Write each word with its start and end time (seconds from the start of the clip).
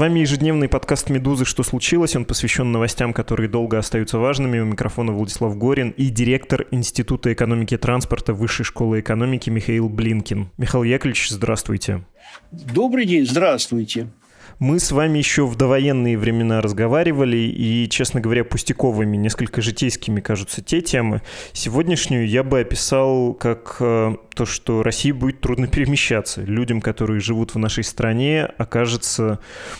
Вами 0.00 0.20
ежедневный 0.20 0.66
подкаст 0.66 1.10
«Медузы. 1.10 1.44
Что 1.44 1.62
случилось?». 1.62 2.16
Он 2.16 2.24
посвящен 2.24 2.72
новостям, 2.72 3.12
которые 3.12 3.50
долго 3.50 3.78
остаются 3.78 4.18
важными. 4.18 4.58
У 4.58 4.64
микрофона 4.64 5.12
Владислав 5.12 5.58
Горин 5.58 5.90
и 5.90 6.08
директор 6.08 6.66
Института 6.70 7.34
экономики 7.34 7.74
и 7.74 7.76
транспорта 7.76 8.32
Высшей 8.32 8.64
школы 8.64 9.00
экономики 9.00 9.50
Михаил 9.50 9.90
Блинкин. 9.90 10.52
Михаил 10.56 10.84
Яковлевич, 10.84 11.28
здравствуйте. 11.28 12.02
Добрый 12.50 13.04
день, 13.04 13.26
здравствуйте. 13.26 14.08
Мы 14.60 14.78
с 14.78 14.92
вами 14.92 15.16
еще 15.16 15.46
в 15.46 15.56
довоенные 15.56 16.18
времена 16.18 16.60
разговаривали, 16.60 17.38
и, 17.38 17.88
честно 17.88 18.20
говоря, 18.20 18.44
пустяковыми, 18.44 19.16
несколько 19.16 19.62
житейскими 19.62 20.20
кажутся 20.20 20.60
те 20.60 20.82
темы. 20.82 21.22
Сегодняшнюю 21.54 22.28
я 22.28 22.42
бы 22.42 22.60
описал 22.60 23.32
как 23.32 23.78
э, 23.80 24.16
то, 24.34 24.44
что 24.44 24.82
России 24.82 25.12
будет 25.12 25.40
трудно 25.40 25.66
перемещаться. 25.66 26.42
Людям, 26.42 26.82
которые 26.82 27.20
живут 27.20 27.54
в 27.54 27.58
нашей 27.58 27.84
стране, 27.84 28.44
окажется 28.58 29.38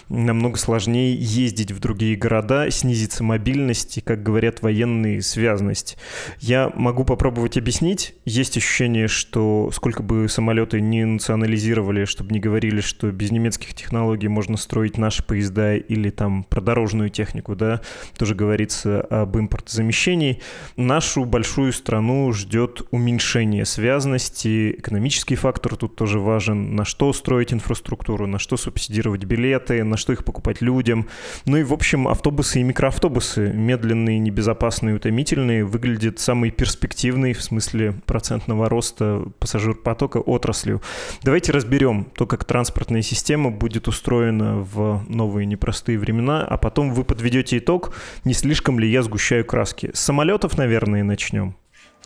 намного 0.09 0.57
сложнее 0.57 1.15
ездить 1.15 1.73
в 1.73 1.79
другие 1.79 2.17
города, 2.17 2.71
снизится 2.71 3.23
мобильность 3.23 3.99
и, 3.99 4.01
как 4.01 4.23
говорят 4.23 4.63
военные, 4.63 5.21
связность. 5.21 5.99
Я 6.39 6.73
могу 6.75 7.05
попробовать 7.05 7.59
объяснить. 7.59 8.15
Есть 8.25 8.57
ощущение, 8.57 9.09
что 9.09 9.71
сколько 9.75 10.03
бы 10.03 10.27
самолеты 10.31 10.81
не 10.81 11.05
национализировали, 11.05 12.07
чтобы 12.07 12.33
не 12.33 12.41
говорили, 12.41 12.81
что 12.81 13.11
без 13.11 13.31
немецких 13.31 13.75
технологий 13.75 14.29
можно 14.29 14.57
строить 14.57 14.70
наши 14.97 15.23
поезда 15.23 15.77
или 15.77 16.11
там 16.11 16.45
продорожную 16.45 17.11
технику, 17.11 17.55
да, 17.57 17.81
тоже 18.17 18.35
говорится 18.35 19.01
об 19.01 19.37
импортозамещении. 19.37 20.41
Нашу 20.77 21.25
большую 21.25 21.73
страну 21.73 22.33
ждет 22.33 22.83
уменьшение 22.91 23.65
связности, 23.65 24.77
экономический 24.79 25.37
фактор 25.37 25.77
тут 25.77 25.97
тоже 25.97 26.21
важен, 26.21 26.77
на 26.77 26.85
что 26.85 27.13
строить 27.13 27.53
инфраструктуру, 27.53 28.27
на 28.27 28.39
что 28.39 28.57
субсидировать 28.57 29.25
билеты, 29.25 29.85
на 29.85 29.97
что 29.97 30.13
их 30.13 30.25
покупать 30.25 30.61
людям. 30.61 31.09
Ну 31.47 31.57
и, 31.57 31.63
в 31.63 31.73
общем, 31.73 32.09
автобусы 32.09 32.61
и 32.61 32.63
микроавтобусы, 32.63 33.53
медленные, 33.53 34.19
небезопасные, 34.19 34.97
утомительные, 34.97 35.65
выглядят 35.65 36.19
самой 36.19 36.51
перспективной 36.51 37.33
в 37.33 37.43
смысле 37.43 37.95
процентного 38.07 38.69
роста 38.69 39.25
пассажирпотока 39.39 40.19
отраслью. 40.19 40.81
Давайте 41.23 41.53
разберем 41.53 42.07
то, 42.15 42.27
как 42.27 42.45
транспортная 42.45 43.03
система 43.03 43.51
будет 43.51 43.89
устроена 43.89 44.60
в 44.61 45.05
новые 45.09 45.47
непростые 45.47 45.99
времена, 45.99 46.45
а 46.45 46.57
потом 46.57 46.93
вы 46.95 47.05
подведете 47.05 47.59
итог, 47.59 47.95
не 48.25 48.35
слишком 48.35 48.79
ли 48.79 48.91
я 48.91 49.03
сгущаю 49.03 49.45
краски. 49.45 49.91
С 49.93 50.01
самолетов, 50.01 50.57
наверное, 50.57 51.03
начнем. 51.05 51.57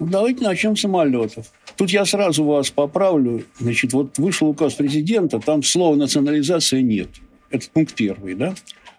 Давайте 0.00 0.44
начнем 0.44 0.76
с 0.76 0.80
самолетов. 0.80 1.46
Тут 1.76 1.90
я 1.90 2.04
сразу 2.04 2.44
вас 2.44 2.70
поправлю. 2.70 3.44
Значит, 3.58 3.92
вот 3.92 4.18
вышел 4.18 4.48
указ 4.48 4.74
президента, 4.74 5.38
там 5.38 5.62
слова 5.62 5.94
национализация 5.94 6.82
нет. 6.82 7.08
Это 7.50 7.66
пункт 7.72 7.94
первый, 7.94 8.34
да? 8.34 8.54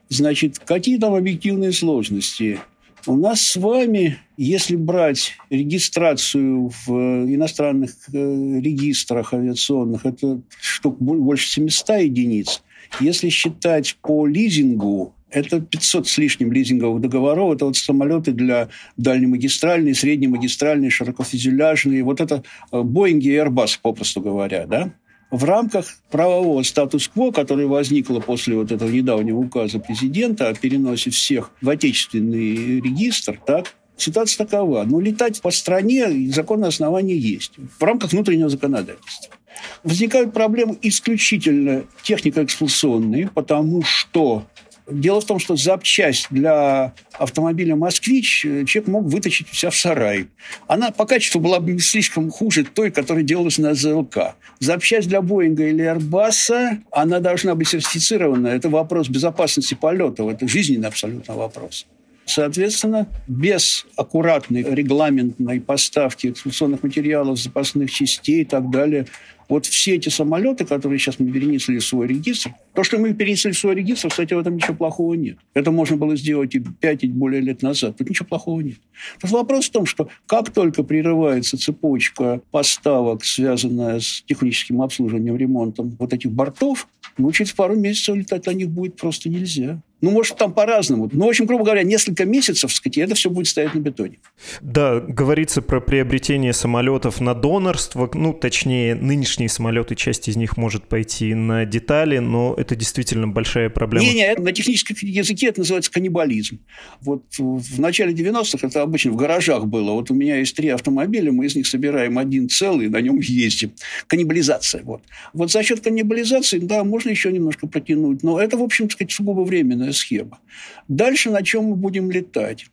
Значит, 0.10 0.60
какие 0.60 0.98
там 0.98 1.14
объективные 1.14 1.74
сложности? 1.74 2.60
У 3.08 3.18
нас 3.18 3.42
с 3.42 3.56
вами, 3.56 4.18
если 4.36 4.76
брать 4.76 5.34
регистрацию 5.52 6.72
в 6.86 6.92
иностранных 6.92 7.92
э, 8.12 8.60
регистрах 8.62 9.34
авиационных, 9.34 10.06
это 10.06 10.42
штук 10.60 10.98
больше 11.00 11.48
700 11.48 11.90
единиц. 12.02 12.64
Если 13.00 13.30
считать 13.30 13.98
по 14.02 14.26
лизингу, 14.26 15.14
это 15.30 15.60
500 15.60 16.08
с 16.08 16.18
лишним 16.18 16.52
лизинговых 16.52 17.02
договоров. 17.02 17.56
Это 17.56 17.66
вот 17.66 17.76
самолеты 17.78 18.32
для 18.32 18.70
дальнемагистральные, 18.98 19.94
среднемагистральные, 19.94 20.90
широкофюзеляжные. 20.90 22.04
Вот 22.04 22.22
это 22.22 22.44
э, 22.72 22.82
Боинги 22.82 23.28
и 23.28 23.36
Airbus, 23.36 23.80
попросту 23.82 24.22
говоря, 24.22 24.66
да? 24.66 24.94
в 25.32 25.44
рамках 25.44 25.88
правового 26.12 26.64
статус-кво, 26.64 27.32
который 27.32 27.66
возникло 27.66 28.20
после 28.20 28.56
вот 28.56 28.72
этого 28.72 28.90
недавнего 28.90 29.40
указа 29.40 29.80
президента 29.80 30.48
о 30.48 30.54
переносе 30.54 31.10
всех 31.10 31.52
в 31.62 31.70
отечественный 31.70 32.80
регистр, 32.80 33.40
так, 33.46 33.74
ситуация 33.98 34.46
такова. 34.46 34.84
Ну, 34.86 35.00
летать 35.00 35.42
по 35.42 35.52
стране 35.52 36.32
законное 36.32 36.70
основание 36.70 37.18
есть 37.18 37.54
в 37.58 37.84
рамках 37.84 38.12
внутреннего 38.12 38.50
законодательства. 38.50 39.36
Возникают 39.84 40.34
проблемы 40.34 40.78
исключительно 40.82 41.84
технико-эксплуатационные, 42.04 43.30
потому 43.30 43.82
что 43.84 44.46
Дело 44.88 45.20
в 45.20 45.26
том, 45.26 45.40
что 45.40 45.56
запчасть 45.56 46.28
для 46.30 46.94
автомобиля 47.14 47.76
«Москвич» 47.76 48.42
человек 48.42 48.88
мог 48.88 49.06
вытащить 49.06 49.52
у 49.52 49.56
себя 49.56 49.72
в 49.72 49.76
сарае. 49.76 50.28
Она 50.68 50.92
по 50.92 51.06
качеству 51.06 51.42
была 51.42 51.60
бы 51.60 51.72
не 51.72 51.80
слишком 51.80 52.30
хуже 52.30 52.64
той, 52.64 52.92
которая 52.92 53.24
делалась 53.24 53.58
на 53.58 53.74
ЗЛК. 53.74 54.36
Запчасть 54.60 55.08
для 55.08 55.22
«Боинга» 55.22 55.68
или 55.68 55.84
«Airbus», 55.84 56.84
она 56.92 57.20
должна 57.20 57.56
быть 57.56 57.70
сертифицирована. 57.70 58.48
Это 58.50 58.70
вопрос 58.70 59.10
безопасности 59.10 59.74
полетов. 59.74 60.32
Это 60.32 60.48
жизненный 60.48 60.88
абсолютно 60.88 61.34
вопрос. 61.34 61.88
Соответственно, 62.26 63.08
без 63.28 63.86
аккуратной 63.96 64.64
регламентной 64.64 65.62
поставки 65.62 66.28
эксплуатационных 66.28 66.82
материалов, 66.84 67.40
запасных 67.40 67.92
частей 67.92 68.42
и 68.42 68.46
так 68.46 68.72
далее, 68.72 69.06
вот 69.48 69.68
все 69.68 69.96
эти 69.96 70.10
самолеты, 70.10 70.66
которые 70.66 70.98
сейчас 70.98 71.20
мы 71.20 71.32
перенесли 71.32 71.78
в 71.78 71.86
свой 71.86 72.08
регистр, 72.08 72.56
то, 72.74 72.84
что 72.84 72.98
мы 72.98 73.14
перенесли 73.14 73.52
в 73.52 73.58
свой 73.58 73.76
регистр, 73.76 74.10
кстати, 74.10 74.34
в 74.34 74.40
этом 74.40 74.56
ничего 74.56 74.74
плохого 74.74 75.14
нет. 75.14 75.38
Это 75.54 75.70
можно 75.70 75.98
было 75.98 76.16
сделать 76.16 76.56
и 76.56 76.60
5, 76.60 77.04
и 77.04 77.08
более 77.08 77.42
лет 77.42 77.62
назад. 77.62 77.98
Тут 77.98 78.10
ничего 78.10 78.28
плохого 78.28 78.62
нет. 78.62 78.78
То 79.22 79.28
вопрос 79.28 79.68
в 79.68 79.72
том, 79.72 79.86
что 79.86 80.10
как 80.26 80.52
только 80.52 80.82
прерывается 80.84 81.58
цепочка 81.58 82.42
поставок, 82.50 83.24
связанная 83.24 84.00
с 84.00 84.24
техническим 84.26 84.82
обслуживанием, 84.82 85.38
ремонтом 85.38 85.96
вот 86.00 86.14
этих 86.14 86.32
бортов, 86.32 86.88
ну, 87.18 87.32
через 87.32 87.52
пару 87.52 87.76
месяцев 87.76 88.16
летать 88.16 88.46
на 88.48 88.52
них 88.52 88.70
будет 88.70 88.96
просто 88.96 89.30
нельзя. 89.30 89.80
Ну, 90.02 90.12
может, 90.12 90.38
там 90.38 90.54
по-разному. 90.54 91.10
Ну, 91.12 91.26
в 91.26 91.30
общем, 91.30 91.46
грубо 91.46 91.64
говоря, 91.64 91.84
несколько 91.84 92.26
месяцев, 92.26 92.72
сказать, 92.74 92.98
и 92.98 93.02
это 93.02 93.16
все 93.16 93.30
будет 93.30 93.48
стоять 93.48 93.74
на 93.74 93.80
бетоне. 93.80 94.18
Да, 94.62 95.00
говорится 95.00 95.62
про 95.62 95.80
приобретение 95.80 96.54
самолетов 96.54 97.22
на 97.22 97.34
донорство. 97.34 98.10
Ну, 98.14 98.34
точнее, 98.34 98.96
нынешние 98.96 99.50
самолеты, 99.50 99.96
часть 99.96 100.28
из 100.28 100.36
них 100.36 100.58
может 100.58 100.88
пойти 100.88 101.34
на 101.34 101.66
детали, 101.66 102.20
но 102.20 102.54
это 102.58 102.76
действительно 102.76 103.28
большая 103.28 103.70
проблема. 103.70 104.06
Не-не, 104.06 104.36
на 104.36 104.52
техническом 104.52 104.96
языке 105.02 105.48
это 105.48 105.62
называется 105.62 105.92
каннибализм. 105.92 106.60
Вот 107.02 107.24
в 107.38 107.80
начале 107.80 108.14
90-х 108.14 108.68
это 108.68 108.82
обычно 108.82 109.12
в 109.12 109.16
гаражах 109.16 109.66
было. 109.66 109.92
Вот 109.92 110.12
у 110.12 110.14
меня 110.14 110.38
есть 110.38 110.56
три 110.56 110.70
автомобиля, 110.70 111.32
мы 111.32 111.46
из 111.46 111.56
них 111.56 111.68
собираем 111.68 112.18
один 112.18 112.50
целый, 112.50 112.90
на 112.90 113.02
нем 113.02 113.20
ездим. 113.20 113.72
Каннибализация. 114.08 114.84
Вот. 114.84 115.02
Вот 115.34 115.52
за 115.52 115.64
счет 115.64 115.82
каннибализации, 115.82 116.60
да, 116.60 116.84
можно 116.84 117.10
еще 117.10 117.32
немножко 117.32 117.68
протянуть, 117.68 118.24
но 118.24 118.40
это, 118.40 118.58
в 118.58 118.62
общем, 118.62 118.90
сказать, 118.90 119.12
сугубо 119.12 119.42
временное 119.42 119.95
схема. 119.96 120.40
Дальше 120.88 121.32
на 121.32 121.42
чем 121.42 121.66
мы 121.66 121.76
будем 121.76 122.12
летать? 122.12 122.68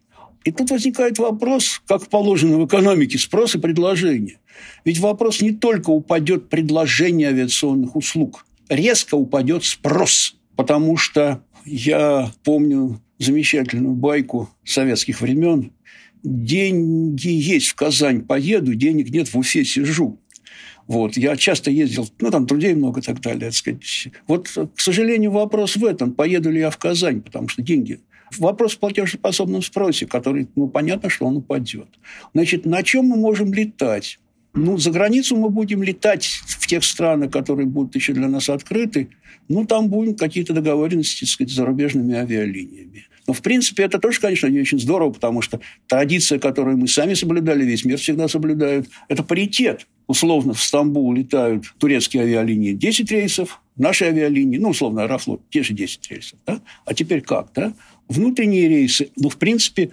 И 0.44 0.50
тут 0.50 0.70
возникает 0.70 1.18
вопрос, 1.18 1.80
как 1.86 2.08
положено 2.08 2.58
в 2.58 2.66
экономике, 2.66 3.18
спрос 3.18 3.54
и 3.54 3.58
предложение. 3.58 4.40
Ведь 4.84 4.98
вопрос 4.98 5.40
не 5.40 5.52
только 5.52 5.90
упадет 5.90 6.48
предложение 6.48 7.28
авиационных 7.28 7.94
услуг, 7.96 8.44
резко 8.68 9.14
упадет 9.14 9.64
спрос, 9.64 10.36
потому 10.56 10.96
что 10.96 11.44
я 11.64 12.32
помню 12.44 13.00
замечательную 13.18 13.94
байку 13.94 14.50
советских 14.64 15.20
времен. 15.20 15.72
Деньги 16.24 17.28
есть 17.28 17.68
в 17.68 17.74
Казань, 17.74 18.22
поеду, 18.22 18.74
денег 18.74 19.10
нет, 19.10 19.28
в 19.28 19.36
Уфе 19.36 19.64
сижу. 19.64 20.20
Вот. 20.86 21.16
Я 21.16 21.36
часто 21.36 21.70
ездил, 21.70 22.08
ну, 22.20 22.30
там 22.30 22.46
друзей 22.46 22.74
много 22.74 23.00
и 23.00 23.02
так 23.02 23.20
далее. 23.20 23.50
Так 23.50 23.54
сказать. 23.54 24.08
Вот, 24.26 24.48
к 24.48 24.80
сожалению, 24.80 25.30
вопрос 25.30 25.76
в 25.76 25.84
этом, 25.84 26.12
поеду 26.12 26.50
ли 26.50 26.60
я 26.60 26.70
в 26.70 26.78
Казань, 26.78 27.20
потому 27.22 27.48
что 27.48 27.62
деньги 27.62 28.00
Вопрос 28.38 28.74
в 28.74 28.78
платежеспособном 28.78 29.62
спросе, 29.62 30.06
который, 30.06 30.48
ну, 30.56 30.68
понятно, 30.68 31.10
что 31.10 31.26
он 31.26 31.36
упадет. 31.36 31.88
Значит, 32.34 32.64
на 32.64 32.82
чем 32.82 33.06
мы 33.06 33.16
можем 33.16 33.52
летать? 33.52 34.18
Ну, 34.54 34.78
за 34.78 34.90
границу 34.90 35.36
мы 35.36 35.48
будем 35.48 35.82
летать 35.82 36.24
в 36.46 36.66
тех 36.66 36.84
странах, 36.84 37.30
которые 37.30 37.66
будут 37.66 37.94
еще 37.94 38.12
для 38.12 38.28
нас 38.28 38.48
открыты. 38.48 39.08
Ну, 39.48 39.64
там 39.64 39.88
будут 39.88 40.18
какие-то 40.18 40.52
договоренности, 40.52 41.20
так 41.20 41.28
сказать, 41.28 41.52
с 41.52 41.56
зарубежными 41.56 42.14
авиалиниями. 42.14 43.06
Но, 43.26 43.32
в 43.32 43.42
принципе, 43.42 43.84
это 43.84 43.98
тоже, 43.98 44.20
конечно, 44.20 44.48
не 44.48 44.60
очень 44.60 44.80
здорово, 44.80 45.10
потому 45.12 45.42
что 45.42 45.60
традиция, 45.86 46.38
которую 46.38 46.76
мы 46.76 46.88
сами 46.88 47.14
соблюдали, 47.14 47.64
весь 47.64 47.84
мир 47.84 47.98
всегда 47.98 48.28
соблюдает, 48.28 48.88
это 49.08 49.22
паритет 49.22 49.86
условно 50.08 50.52
в 50.52 50.62
Стамбул 50.62 51.12
летают 51.12 51.64
турецкие 51.78 52.24
авиалинии 52.24 52.72
10 52.72 53.10
рейсов, 53.12 53.62
наши 53.76 54.04
авиалинии, 54.04 54.58
ну, 54.58 54.70
условно, 54.70 55.04
Аэрофлот, 55.04 55.42
те 55.50 55.62
же 55.62 55.72
10 55.72 56.10
рейсов. 56.10 56.38
Да? 56.46 56.60
А 56.84 56.94
теперь 56.94 57.22
как? 57.22 57.52
Да? 57.54 57.72
Внутренние 58.08 58.68
рейсы, 58.68 59.10
ну, 59.16 59.28
в 59.28 59.36
принципе, 59.36 59.90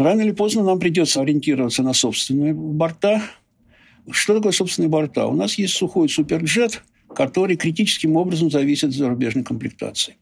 Рано 0.00 0.22
или 0.22 0.30
поздно 0.30 0.62
нам 0.62 0.78
придется 0.78 1.20
ориентироваться 1.20 1.82
на 1.82 1.92
собственные 1.92 2.54
борта. 2.54 3.22
Что 4.10 4.34
такое 4.34 4.52
собственные 4.52 4.88
борта? 4.88 5.26
У 5.26 5.34
нас 5.34 5.58
есть 5.58 5.74
сухой 5.74 6.08
суперджет, 6.08 6.82
который 7.14 7.56
критическим 7.56 8.16
образом 8.16 8.50
зависит 8.50 8.84
от 8.84 8.94
зарубежной 8.94 9.44
комплектации. 9.44 10.16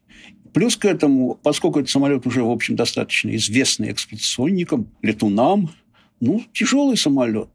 Плюс 0.53 0.77
к 0.77 0.85
этому, 0.85 1.39
поскольку 1.41 1.79
этот 1.79 1.91
самолет 1.91 2.25
уже, 2.25 2.43
в 2.43 2.49
общем, 2.49 2.75
достаточно 2.75 3.35
известный 3.35 3.91
эксплуатационникам, 3.91 4.89
летунам, 5.01 5.71
ну, 6.19 6.43
тяжелый 6.53 6.97
самолет. 6.97 7.49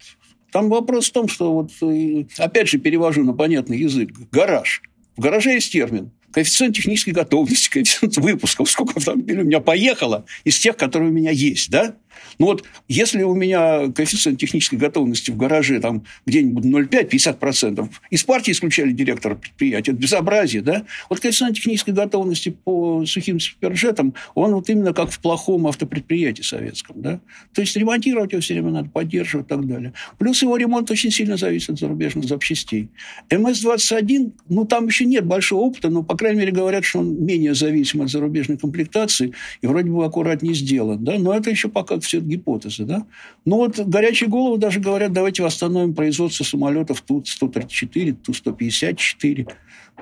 Там 0.53 0.69
вопрос 0.69 1.09
в 1.09 1.13
том, 1.13 1.29
что 1.29 1.53
вот, 1.53 1.73
э, 1.83 2.25
опять 2.39 2.69
же, 2.69 2.79
перевожу 2.79 3.25
на 3.25 3.33
понятный 3.33 3.79
язык, 3.79 4.11
гараж. 4.31 4.83
В 5.17 5.21
гараже 5.21 5.55
есть 5.55 5.73
термин 5.73 6.11
коэффициент 6.35 6.75
технической 6.75 7.13
готовности, 7.13 7.69
коэффициент 7.71 8.17
выпусков, 8.19 8.69
сколько 8.69 8.95
автомобилей 8.99 9.43
у 9.43 9.47
меня 9.47 9.61
поехало 9.61 10.27
из 10.43 10.59
тех, 10.59 10.77
которые 10.77 11.11
у 11.11 11.15
меня 11.15 11.31
есть, 11.31 11.71
да? 11.71 11.97
Ну 12.39 12.47
вот, 12.47 12.65
если 12.89 13.23
у 13.23 13.35
меня 13.35 13.93
коэффициент 13.93 14.39
технической 14.39 14.79
готовности 14.79 15.31
в 15.31 15.37
гараже 15.37 15.81
там 15.81 16.05
где-нибудь 16.27 16.65
0,5-50%, 16.65 17.89
из 18.11 18.25
партии 18.25 18.53
исключали 18.53 18.93
директора 18.93 19.35
предприятия, 19.35 19.93
это 19.93 20.01
безобразие, 20.01 20.63
да? 20.63 20.85
Вот 21.09 21.21
коэффициент 21.21 21.57
технической 21.57 21.95
готовности 21.95 22.51
по 22.65 23.05
сухим 23.07 23.41
суперджетам, 23.41 24.15
он 24.35 24.55
вот 24.55 24.69
именно 24.69 24.93
как 24.93 25.11
в 25.11 25.19
плохом 25.21 25.67
автопредприятии 25.67 26.43
советском, 26.43 27.01
да? 27.03 27.21
То 27.55 27.61
есть 27.61 27.77
ремонтировать 27.77 28.33
его 28.33 28.41
все 28.41 28.55
время 28.55 28.71
надо, 28.71 28.89
поддерживать 28.91 29.47
и 29.47 29.49
так 29.49 29.67
далее. 29.67 29.93
Плюс 30.19 30.43
его 30.43 30.57
ремонт 30.57 30.91
очень 30.91 31.11
сильно 31.11 31.37
зависит 31.37 31.71
от 31.71 31.79
зарубежных 31.79 32.27
запчастей. 32.27 32.89
МС-21, 33.31 34.33
ну, 34.49 34.65
там 34.65 34.87
еще 34.87 35.05
нет 35.05 35.25
большого 35.25 35.61
опыта, 35.61 35.89
но, 35.89 36.03
по 36.03 36.17
крайней 36.17 36.41
мере, 36.41 36.53
говорят, 36.53 36.85
что 36.85 37.01
он 37.01 37.25
менее 37.25 37.55
зависим 37.55 38.03
от 38.03 38.11
зарубежной 38.11 38.59
комплектации 38.59 39.33
и 39.63 39.67
вроде 39.67 39.91
бы 39.91 40.05
аккуратнее 40.05 40.55
сделан, 40.55 41.03
да? 41.05 41.19
Но 41.19 41.35
это 41.35 41.51
еще 41.51 41.69
пока 41.69 41.99
все 42.05 42.19
это 42.19 42.27
гипотезы, 42.27 42.85
да? 42.85 43.07
Ну, 43.45 43.57
вот 43.57 43.79
горячие 43.79 44.29
головы 44.29 44.59
даже 44.59 44.81
говорят, 44.81 45.13
давайте 45.13 45.43
восстановим 45.43 45.95
производство 45.95 46.45
самолетов 46.45 47.01
Ту-134, 47.03 48.13
Ту-154. 48.25 49.49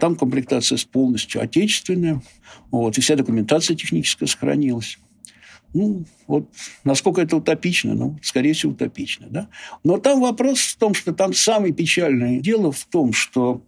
Там 0.00 0.16
комплектация 0.16 0.78
полностью 0.90 1.42
отечественная. 1.42 2.22
Вот, 2.70 2.98
и 2.98 3.00
вся 3.00 3.16
документация 3.16 3.76
техническая 3.76 4.28
сохранилась. 4.28 4.98
Ну, 5.74 6.04
вот 6.26 6.48
насколько 6.84 7.22
это 7.22 7.36
утопично, 7.36 7.94
ну, 7.94 8.18
скорее 8.22 8.52
всего, 8.52 8.72
утопично, 8.72 9.26
да. 9.30 9.48
Но 9.84 9.96
там 9.96 10.20
вопрос 10.20 10.58
в 10.60 10.76
том, 10.76 10.94
что 10.94 11.12
там 11.12 11.32
самое 11.32 11.72
печальное 11.72 12.40
дело 12.40 12.72
в 12.72 12.84
том, 12.84 13.12
что 13.12 13.62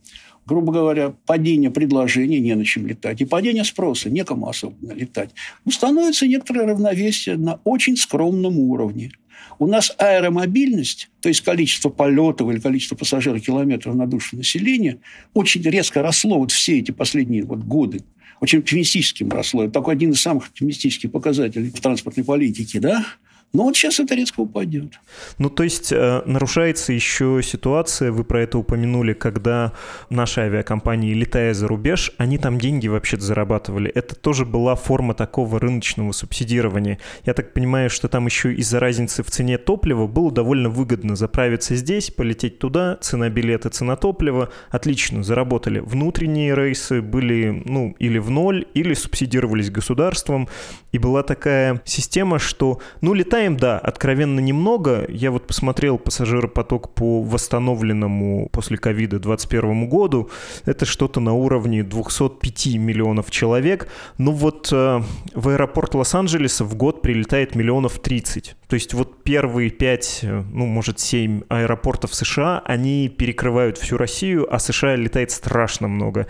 грубо 0.47 0.73
говоря, 0.73 1.15
падение 1.27 1.71
предложения, 1.71 2.41
не 2.41 2.55
на 2.55 2.65
чем 2.65 2.87
летать, 2.87 3.21
и 3.21 3.25
падение 3.25 3.65
спроса, 3.65 4.11
некому 4.11 4.49
особенно 4.49 4.93
летать, 4.93 5.31
становится 5.69 6.27
некоторое 6.27 6.67
равновесие 6.67 7.37
на 7.37 7.61
очень 7.65 7.97
скромном 7.97 8.59
уровне. 8.59 9.13
У 9.59 9.67
нас 9.67 9.95
аэромобильность, 9.99 11.11
то 11.21 11.29
есть 11.29 11.43
количество 11.43 11.89
полетов 11.89 12.51
или 12.51 12.59
количество 12.59 12.97
пассажиров 12.97 13.43
километров 13.43 13.95
на 13.95 14.07
душу 14.07 14.37
населения, 14.37 14.99
очень 15.33 15.63
резко 15.63 16.03
росло 16.03 16.39
вот 16.39 16.51
все 16.51 16.79
эти 16.79 16.91
последние 16.91 17.45
вот 17.45 17.61
годы. 17.61 18.01
Очень 18.41 18.61
оптимистическим 18.61 19.29
росло. 19.31 19.65
Это 19.65 19.73
такой 19.73 19.95
один 19.95 20.11
из 20.11 20.21
самых 20.21 20.49
оптимистических 20.49 21.11
показателей 21.11 21.71
в 21.71 21.81
транспортной 21.81 22.25
политике. 22.25 22.81
Да? 22.81 23.07
Но 23.55 23.63
вот 23.63 23.77
сейчас 23.77 24.01
это 24.01 24.15
резко 24.17 24.41
упадет. 24.41 25.01
Ну, 25.39 25.49
то 25.49 25.63
есть 25.63 25.93
э, 25.93 26.23
нарушается 26.27 26.93
еще 26.93 27.41
ситуация, 27.43 28.11
вы 28.11 28.25
про 28.25 28.43
это 28.43 28.59
упомянули, 28.59 29.13
когда 29.13 29.73
наши 30.11 30.41
авиакомпании, 30.41 31.15
летая 31.15 31.55
за 31.55 31.69
рубеж, 31.69 32.13
они 32.19 32.37
там 32.37 32.59
деньги 32.59 32.89
вообще-то 32.89 33.23
зарабатывали. 33.23 33.91
Это 33.93 34.17
тоже 34.17 34.45
была 34.45 34.75
форма 34.75 35.15
такого 35.15 35.61
рыночного 35.61 36.11
субсидирования. 36.11 36.99
Я 37.25 37.33
так 37.33 37.53
понимаю, 37.53 37.91
что 37.91 38.09
там 38.09 38.27
еще 38.27 38.53
из-за 38.55 38.81
разницы 38.81 39.23
в 39.23 39.31
цене 39.31 39.57
топлива 39.57 40.09
было 40.09 40.33
довольно 40.33 40.69
выгодно 40.69 41.15
заправиться 41.15 41.77
здесь, 41.77 42.11
полететь 42.11 42.59
туда, 42.59 42.99
цена 43.01 43.29
билета, 43.29 43.71
цена 43.71 43.95
топлива. 43.95 44.51
Отлично, 44.71 45.23
заработали. 45.23 45.79
Внутренние 45.79 46.57
рейсы 46.57 47.01
были, 47.01 47.63
ну, 47.65 47.95
или 48.01 48.19
в 48.19 48.31
ноль, 48.31 48.67
или 48.75 48.95
субсидировались 48.95 49.71
государством. 49.71 50.49
И 50.91 50.99
была 50.99 51.23
такая 51.23 51.81
система, 51.85 52.41
что, 52.41 52.81
ну, 53.01 53.15
летаем 53.15 53.44
знаем, 53.45 53.57
да, 53.59 53.79
откровенно 53.79 54.41
немного. 54.41 55.05
Я 55.09 55.31
вот 55.31 55.47
посмотрел 55.47 55.99
пассажиропоток 55.99 56.95
по 56.95 57.23
восстановленному 57.23 58.49
после 58.51 58.79
ковида 58.79 59.19
2021 59.19 59.89
году. 59.89 60.31
Это 60.65 60.87
что-то 60.87 61.21
на 61.21 61.35
уровне 61.35 61.83
205 61.83 62.77
миллионов 62.77 63.31
человек. 63.31 63.89
Но 64.17 64.33
вот 64.33 64.71
э, 64.73 65.03
в 65.35 65.49
аэропорт 65.49 65.95
Лос-Анджелеса 65.95 66.65
в 66.65 66.75
год 66.75 67.03
прилетает 67.03 67.55
миллионов 67.55 67.99
30. 67.99 68.57
То 68.67 68.75
есть 68.75 68.95
вот 68.95 69.23
первые 69.23 69.71
5, 69.71 70.21
э, 70.23 70.43
ну, 70.53 70.67
может, 70.67 70.99
7 70.99 71.43
аэропортов 71.49 72.15
США, 72.15 72.63
они 72.65 73.09
перекрывают 73.09 73.77
всю 73.79 73.99
Россию, 73.99 74.53
а 74.53 74.59
США 74.59 74.97
летает 74.97 75.31
страшно 75.31 75.89
много. 75.89 76.27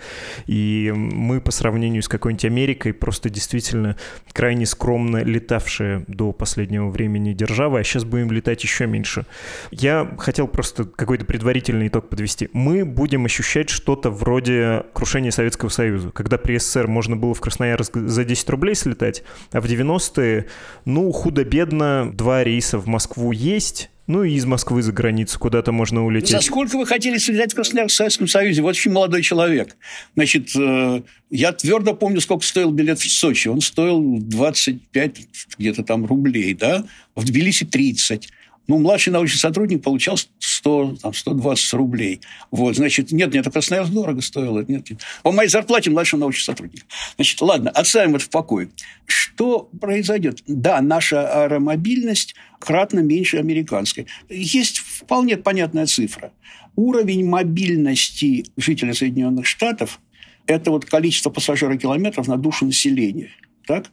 И 0.47 0.91
мы 0.95 1.39
по 1.39 1.51
сравнению 1.51 2.03
с 2.03 2.07
какой-нибудь 2.07 2.45
Америкой 2.45 2.93
просто 2.93 3.29
действительно 3.29 3.95
крайне 4.33 4.65
скромно 4.65 5.23
летавшие 5.23 6.03
до 6.07 6.33
последнего 6.33 6.89
времени 6.95 7.33
державы, 7.33 7.79
а 7.79 7.83
сейчас 7.83 8.03
будем 8.03 8.31
летать 8.31 8.63
еще 8.63 8.87
меньше. 8.87 9.25
Я 9.71 10.15
хотел 10.17 10.47
просто 10.47 10.85
какой-то 10.85 11.25
предварительный 11.25 11.89
итог 11.89 12.09
подвести. 12.09 12.49
Мы 12.53 12.83
будем 12.85 13.25
ощущать 13.25 13.69
что-то 13.69 14.09
вроде 14.09 14.85
крушения 14.93 15.31
Советского 15.31 15.69
Союза, 15.69 16.11
когда 16.11 16.37
при 16.37 16.57
СССР 16.57 16.87
можно 16.87 17.15
было 17.15 17.33
в 17.33 17.41
Красноярск 17.41 17.97
за 17.97 18.23
10 18.23 18.49
рублей 18.49 18.75
слетать, 18.75 19.23
а 19.51 19.61
в 19.61 19.65
90-е, 19.65 20.47
ну, 20.85 21.11
худо-бедно, 21.11 22.11
два 22.11 22.43
рейса 22.43 22.79
в 22.79 22.87
Москву 22.87 23.31
есть, 23.31 23.89
ну 24.07 24.23
и 24.23 24.33
из 24.33 24.45
Москвы 24.45 24.81
за 24.83 24.91
границу 24.91 25.39
куда-то 25.39 25.71
можно 25.71 26.05
улететь. 26.05 26.31
За 26.31 26.41
сколько 26.41 26.77
вы 26.77 26.85
хотели 26.85 27.17
слетать 27.17 27.53
в 27.53 27.55
Красноярск 27.55 27.93
в 27.93 27.97
Советском 27.97 28.27
Союзе? 28.27 28.61
Вот 28.61 28.69
очень 28.69 28.91
молодой 28.91 29.23
человек. 29.23 29.75
Значит, 30.15 30.55
э, 30.55 31.01
я 31.31 31.51
твердо 31.51 31.93
помню, 31.93 32.21
сколько 32.21 32.45
стоил 32.45 32.71
билет 32.71 32.99
в 32.99 33.11
Сочи. 33.11 33.47
Он 33.47 33.61
стоил 33.61 34.19
25 34.19 35.17
где-то 35.57 35.83
там 35.83 36.05
рублей, 36.05 36.53
да? 36.53 36.85
В 37.15 37.25
Тбилиси 37.25 37.65
30. 37.65 38.29
Ну, 38.67 38.79
младший 38.79 39.13
научный 39.13 39.37
сотрудник 39.37 39.83
получал 39.83 40.17
100, 40.39 40.97
там, 41.01 41.13
120 41.13 41.73
рублей. 41.73 42.21
Вот, 42.51 42.75
значит, 42.75 43.11
нет, 43.11 43.33
нет, 43.33 43.41
это 43.41 43.51
Красноярск 43.51 43.91
дорого 43.91 44.21
стоило. 44.21 44.65
Нет, 44.67 44.89
нет. 44.89 45.01
По 45.23 45.31
моей 45.31 45.49
зарплате 45.49 45.91
младшего 45.91 46.21
научного 46.21 46.55
сотрудника. 46.55 46.85
Значит, 47.15 47.41
ладно, 47.41 47.69
оставим 47.69 48.15
это 48.15 48.25
в 48.25 48.29
покое. 48.29 48.69
Что 49.05 49.69
произойдет? 49.79 50.41
Да, 50.47 50.81
наша 50.81 51.43
аэромобильность 51.43 52.35
кратно 52.59 52.99
меньше 53.01 53.37
американской. 53.37 54.07
Есть 54.29 54.79
вполне 54.79 55.37
понятная 55.37 55.85
цифра. 55.85 56.31
Уровень 56.75 57.25
мобильности 57.25 58.45
жителей 58.57 58.93
Соединенных 58.93 59.45
Штатов– 59.45 59.99
это 60.47 60.71
вот 60.71 60.85
количество 60.85 61.29
пассажирокилометров 61.29 62.27
на 62.27 62.37
душу 62.37 62.65
населения. 62.65 63.29
Так? 63.65 63.91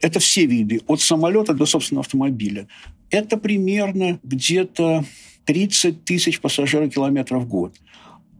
Это 0.00 0.18
все 0.18 0.46
виды, 0.46 0.80
от 0.86 1.00
самолета 1.00 1.54
до 1.54 1.64
собственного 1.64 2.02
автомобиля. 2.04 2.66
Это 3.12 3.36
примерно 3.36 4.18
где-то 4.22 5.04
30 5.44 6.04
тысяч 6.04 6.40
пассажирокилометров 6.40 7.42
в 7.42 7.46
год. 7.46 7.74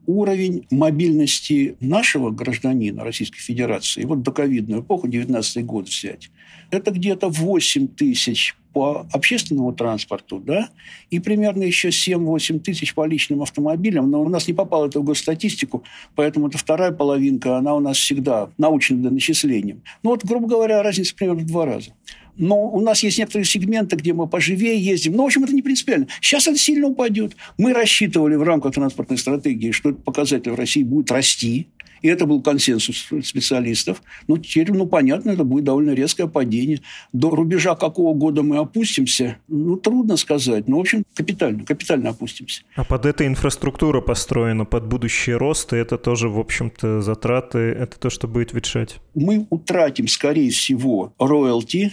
Уровень 0.06 0.66
мобильности 0.70 1.76
нашего 1.78 2.30
гражданина 2.30 3.04
Российской 3.04 3.38
Федерации, 3.38 4.04
вот 4.04 4.22
до 4.22 4.32
ковидную 4.32 4.80
эпоху, 4.80 5.08
19 5.08 5.64
год 5.64 5.88
взять, 5.88 6.30
это 6.70 6.90
где-то 6.90 7.28
8 7.28 7.86
тысяч 7.88 8.56
по 8.72 9.06
общественному 9.12 9.72
транспорту, 9.74 10.40
да, 10.40 10.70
и 11.10 11.20
примерно 11.20 11.62
еще 11.62 11.88
7-8 11.88 12.60
тысяч 12.60 12.94
по 12.94 13.04
личным 13.04 13.42
автомобилям, 13.42 14.10
но 14.10 14.22
у 14.22 14.28
нас 14.28 14.48
не 14.48 14.54
попало 14.54 14.86
это 14.86 14.98
в 15.00 15.04
госстатистику, 15.04 15.84
поэтому 16.14 16.48
это 16.48 16.56
вторая 16.56 16.90
половинка, 16.90 17.58
она 17.58 17.74
у 17.74 17.80
нас 17.80 17.98
всегда 17.98 18.48
научена 18.56 19.02
до 19.02 19.10
начислением. 19.10 19.82
Ну 20.02 20.10
вот, 20.10 20.24
грубо 20.24 20.48
говоря, 20.48 20.82
разница 20.82 21.14
примерно 21.14 21.42
в 21.42 21.46
два 21.46 21.66
раза. 21.66 21.92
Но 22.36 22.68
у 22.70 22.80
нас 22.80 23.02
есть 23.02 23.18
некоторые 23.18 23.44
сегменты, 23.44 23.96
где 23.96 24.12
мы 24.12 24.26
поживее 24.26 24.78
ездим. 24.78 25.14
Ну, 25.14 25.22
в 25.22 25.26
общем, 25.26 25.44
это 25.44 25.54
не 25.54 25.62
принципиально. 25.62 26.08
Сейчас 26.20 26.46
это 26.46 26.58
сильно 26.58 26.86
упадет. 26.86 27.36
Мы 27.58 27.72
рассчитывали 27.72 28.36
в 28.36 28.42
рамках 28.42 28.74
транспортной 28.74 29.18
стратегии, 29.18 29.70
что 29.70 29.90
этот 29.90 30.04
показатель 30.04 30.50
в 30.50 30.54
России 30.54 30.82
будет 30.82 31.10
расти. 31.10 31.68
И 32.02 32.08
это 32.08 32.26
был 32.26 32.42
консенсус 32.42 33.08
специалистов. 33.22 34.02
Но 34.26 34.36
теперь, 34.36 34.72
ну, 34.72 34.86
понятно, 34.86 35.30
это 35.30 35.44
будет 35.44 35.64
довольно 35.64 35.92
резкое 35.92 36.26
падение. 36.26 36.80
До 37.12 37.30
рубежа 37.30 37.76
какого 37.76 38.12
года 38.12 38.42
мы 38.42 38.58
опустимся, 38.58 39.38
ну, 39.46 39.76
трудно 39.76 40.16
сказать. 40.16 40.68
Но, 40.68 40.78
в 40.78 40.80
общем, 40.80 41.04
капитально, 41.14 41.64
капитально 41.64 42.10
опустимся. 42.10 42.62
А 42.74 42.84
под 42.84 43.06
этой 43.06 43.28
инфраструктура 43.28 44.00
построена, 44.00 44.64
под 44.64 44.86
будущий 44.86 45.32
рост, 45.32 45.72
и 45.72 45.76
это 45.76 45.96
тоже, 45.96 46.28
в 46.28 46.40
общем-то, 46.40 47.02
затраты, 47.02 47.58
это 47.58 47.98
то, 47.98 48.10
что 48.10 48.26
будет 48.26 48.52
ветшать. 48.52 48.96
Мы 49.14 49.46
утратим, 49.50 50.08
скорее 50.08 50.50
всего, 50.50 51.14
роялти, 51.20 51.92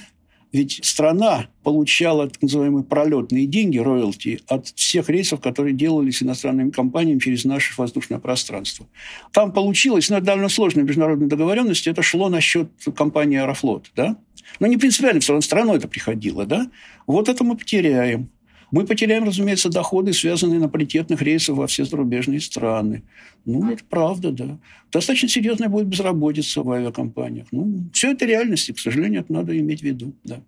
Ведь 0.52 0.80
страна 0.84 1.48
получала 1.64 2.28
так 2.28 2.42
называемые 2.42 2.84
пролетные 2.84 3.46
деньги, 3.46 3.78
роялти, 3.78 4.42
от 4.48 4.68
всех 4.68 5.10
рейсов, 5.10 5.42
которые 5.42 5.74
делались 5.74 6.24
иностранными 6.24 6.72
компаниями 6.72 7.20
через 7.20 7.46
наше 7.46 7.74
воздушное 7.78 8.20
пространство. 8.20 8.88
Там 9.32 9.52
получилось, 9.52 10.10
но 10.10 10.18
это 10.18 10.26
довольно 10.28 10.50
сложная 10.50 10.84
международная 10.84 11.28
договоренность, 11.28 11.86
это 11.86 12.02
шло 12.02 12.30
на 12.30 12.42
счет 12.42 12.70
компании 12.96 13.38
«Аэрофлот». 13.38 13.92
Да? 13.96 14.18
Но 14.60 14.66
не 14.66 14.78
принципиально, 14.78 15.22
все 15.22 15.34
равно 15.34 15.42
страной 15.42 15.78
это 15.78 15.88
приходило. 15.88 16.46
Да? 16.46 16.70
Вот 17.06 17.30
это 17.30 17.44
мы 17.44 17.56
потеряем. 17.56 18.30
Мы 18.72 18.86
потеряем, 18.86 19.24
разумеется, 19.24 19.70
доходы, 19.70 20.14
связанные 20.14 20.60
на 20.60 20.70
паритетных 20.70 21.22
рейсах 21.22 21.56
во 21.56 21.68
все 21.68 21.86
зарубежные 21.86 22.40
страны. 22.40 23.04
Ну, 23.46 23.72
это 23.72 23.84
правда, 23.90 24.32
да. 24.32 24.60
Достаточно 24.92 25.28
серьезная 25.30 25.70
будет 25.70 25.88
безработица 25.88 26.62
в 26.62 26.72
авиакомпаниях. 26.72 27.48
Ну, 27.52 27.90
все 27.94 28.12
это 28.12 28.26
реальности, 28.26 28.72
к 28.72 28.80
сожалению, 28.80 29.22
это 29.22 29.34
надо 29.34 29.58
иметь 29.58 29.82
в 29.82 29.84
виду, 29.84 30.14
да. 30.24 30.42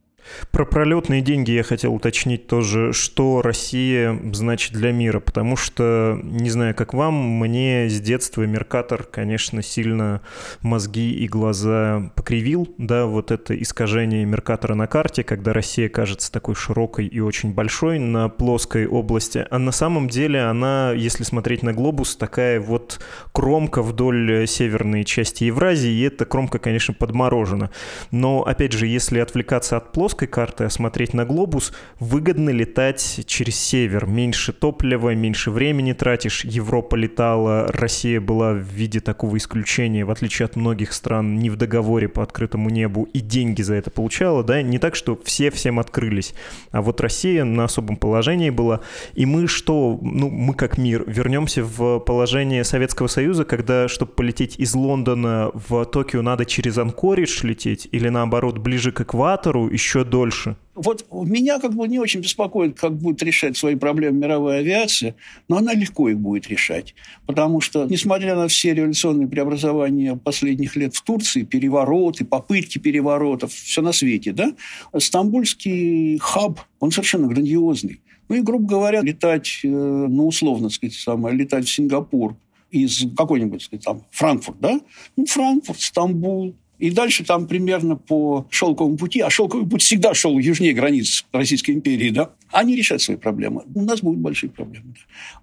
Про 0.52 0.66
пролетные 0.66 1.22
деньги 1.22 1.52
я 1.52 1.64
хотел 1.64 1.94
уточнить 1.94 2.48
тоже, 2.48 2.94
что 2.94 3.42
Россия 3.42 4.18
значит 4.34 4.74
для 4.74 4.92
мира, 4.92 5.20
потому 5.20 5.56
что, 5.56 6.20
не 6.24 6.50
знаю, 6.50 6.76
как 6.76 6.94
вам, 6.94 7.14
мне 7.14 7.90
с 7.90 8.00
детства 8.00 8.44
Меркатор, 8.44 9.04
конечно, 9.04 9.62
сильно 9.62 10.22
мозги 10.62 11.12
и 11.12 11.28
глаза 11.28 12.12
покривил, 12.16 12.68
да, 12.78 13.06
вот 13.06 13.32
это 13.32 13.60
искажение 13.60 14.26
Меркатора 14.26 14.76
на 14.76 14.88
карте, 14.88 15.24
когда 15.24 15.54
Россия 15.54 15.90
кажется 15.90 16.32
такой 16.32 16.56
широкой 16.56 17.08
и 17.08 17.20
очень 17.20 17.54
большой 17.54 18.00
на 18.00 18.30
плоской 18.30 18.86
области, 18.86 19.46
а 19.50 19.60
на 19.60 19.72
самом 19.72 20.08
деле 20.08 20.42
она, 20.42 20.92
если 20.94 21.24
смотреть 21.24 21.64
на 21.64 21.74
глобус, 21.74 22.16
такая 22.16 22.60
вот 22.60 23.00
кромка 23.32 23.82
вдоль 23.82 24.48
северной 24.48 25.04
части 25.04 25.46
Евразии, 25.46 25.92
и 25.92 26.04
эта 26.04 26.26
кромка, 26.26 26.60
конечно, 26.60 26.94
подморожена. 26.94 27.70
Но, 28.12 28.44
опять 28.44 28.74
же, 28.74 28.88
если 28.88 29.20
отвлекаться 29.20 29.78
от 29.78 29.92
плоской 29.92 30.11
плоской 30.12 30.28
карты, 30.28 30.66
а 30.66 30.70
смотреть 30.70 31.14
на 31.14 31.26
глобус, 31.26 31.72
выгодно 32.00 32.50
летать 32.50 33.22
через 33.26 33.56
север. 33.56 34.06
Меньше 34.06 34.52
топлива, 34.52 35.16
меньше 35.16 35.52
времени 35.52 35.94
тратишь. 35.94 36.44
Европа 36.44 36.96
летала, 36.96 37.68
Россия 37.72 38.20
была 38.20 38.52
в 38.52 38.60
виде 38.60 39.00
такого 39.00 39.38
исключения, 39.38 40.04
в 40.04 40.12
отличие 40.12 40.46
от 40.46 40.56
многих 40.58 40.92
стран, 40.92 41.38
не 41.38 41.50
в 41.50 41.56
договоре 41.56 42.10
по 42.10 42.24
открытому 42.24 42.70
небу, 42.70 43.08
и 43.14 43.20
деньги 43.20 43.62
за 43.62 43.76
это 43.76 43.90
получала, 43.90 44.44
да, 44.44 44.62
не 44.62 44.80
так, 44.80 44.96
что 44.96 45.18
все 45.24 45.50
всем 45.50 45.80
открылись. 45.80 46.34
А 46.72 46.82
вот 46.82 47.00
Россия 47.00 47.46
на 47.46 47.64
особом 47.64 47.96
положении 47.96 48.50
была. 48.50 48.82
И 49.14 49.26
мы 49.26 49.48
что, 49.48 49.98
ну, 50.02 50.30
мы 50.30 50.54
как 50.54 50.78
мир, 50.78 51.04
вернемся 51.08 51.64
в 51.64 52.00
положение 52.00 52.64
Советского 52.64 53.08
Союза, 53.08 53.46
когда, 53.46 53.88
чтобы 53.88 54.12
полететь 54.12 54.60
из 54.60 54.76
Лондона 54.76 55.52
в 55.54 55.86
Токио, 55.86 56.22
надо 56.22 56.46
через 56.46 56.78
Анкоридж 56.78 57.44
лететь, 57.44 57.88
или 57.92 58.10
наоборот, 58.10 58.58
ближе 58.58 58.92
к 58.92 59.02
экватору, 59.02 59.70
еще 59.70 60.01
еще 60.02 60.10
дольше? 60.10 60.56
Вот 60.74 61.06
меня 61.12 61.60
как 61.60 61.74
бы 61.74 61.88
не 61.88 62.00
очень 62.00 62.22
беспокоит, 62.22 62.80
как 62.80 62.98
будет 62.98 63.22
решать 63.24 63.58
свои 63.58 63.76
проблемы 63.76 64.20
мировая 64.20 64.60
авиация, 64.60 65.16
но 65.48 65.58
она 65.58 65.74
легко 65.74 66.10
их 66.10 66.18
будет 66.18 66.48
решать. 66.48 66.96
Потому 67.26 67.62
что, 67.62 67.86
несмотря 67.86 68.36
на 68.36 68.48
все 68.48 68.74
революционные 68.74 69.28
преобразования 69.28 70.16
последних 70.16 70.76
лет 70.76 70.96
в 70.96 71.04
Турции, 71.04 71.44
перевороты, 71.44 72.26
попытки 72.26 72.78
переворотов, 72.78 73.54
все 73.54 73.82
на 73.82 73.92
свете, 73.92 74.32
да, 74.32 74.54
стамбульский 74.98 76.18
хаб, 76.20 76.60
он 76.80 76.92
совершенно 76.92 77.28
грандиозный. 77.28 78.02
Ну 78.30 78.36
и, 78.36 78.42
грубо 78.42 78.66
говоря, 78.66 79.02
летать, 79.02 79.60
э, 79.64 79.68
ну, 79.68 80.28
условно 80.28 80.70
сказать, 80.70 80.96
самое, 80.96 81.36
летать 81.36 81.66
в 81.66 81.72
Сингапур 81.72 82.38
из 82.70 83.04
какой-нибудь, 83.18 83.62
сказать, 83.62 83.84
там, 83.84 84.04
Франкфурт, 84.12 84.58
да? 84.62 84.80
Ну, 85.18 85.26
Франкфурт, 85.26 85.82
Стамбул, 85.82 86.56
и 86.82 86.90
дальше 86.90 87.24
там 87.24 87.48
примерно 87.48 87.96
по 87.96 88.48
шелковому 88.50 88.98
пути, 88.98 89.20
а 89.22 89.30
шелковый 89.30 89.68
путь 89.68 89.84
всегда 89.84 90.16
шел 90.16 90.38
южнее 90.40 90.74
границ 90.74 91.24
Российской 91.32 91.72
империи, 91.72 92.10
да, 92.10 92.32
они 92.52 92.76
решат 92.76 93.02
свои 93.02 93.18
проблемы. 93.18 93.62
У 93.76 93.82
нас 93.84 94.02
будут 94.02 94.20
большие 94.20 94.50
проблемы. 94.50 94.96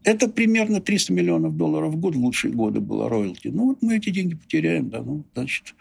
Да. 0.05 0.11
Это 0.11 0.29
примерно 0.29 0.81
300 0.81 1.13
миллионов 1.13 1.57
долларов 1.57 1.95
в 1.95 1.97
год 1.97 2.17
в 2.17 2.19
лучшие 2.19 2.53
годы 2.53 2.81
было 2.81 3.09
роялти. 3.09 3.49
Ну, 3.49 3.69
вот 3.69 3.79
мы 3.83 3.97
эти 3.97 4.11
деньги 4.11 4.35
потеряем, 4.35 4.91
да, 4.91 5.01
ну, 5.01 5.23
значит, 5.35 5.77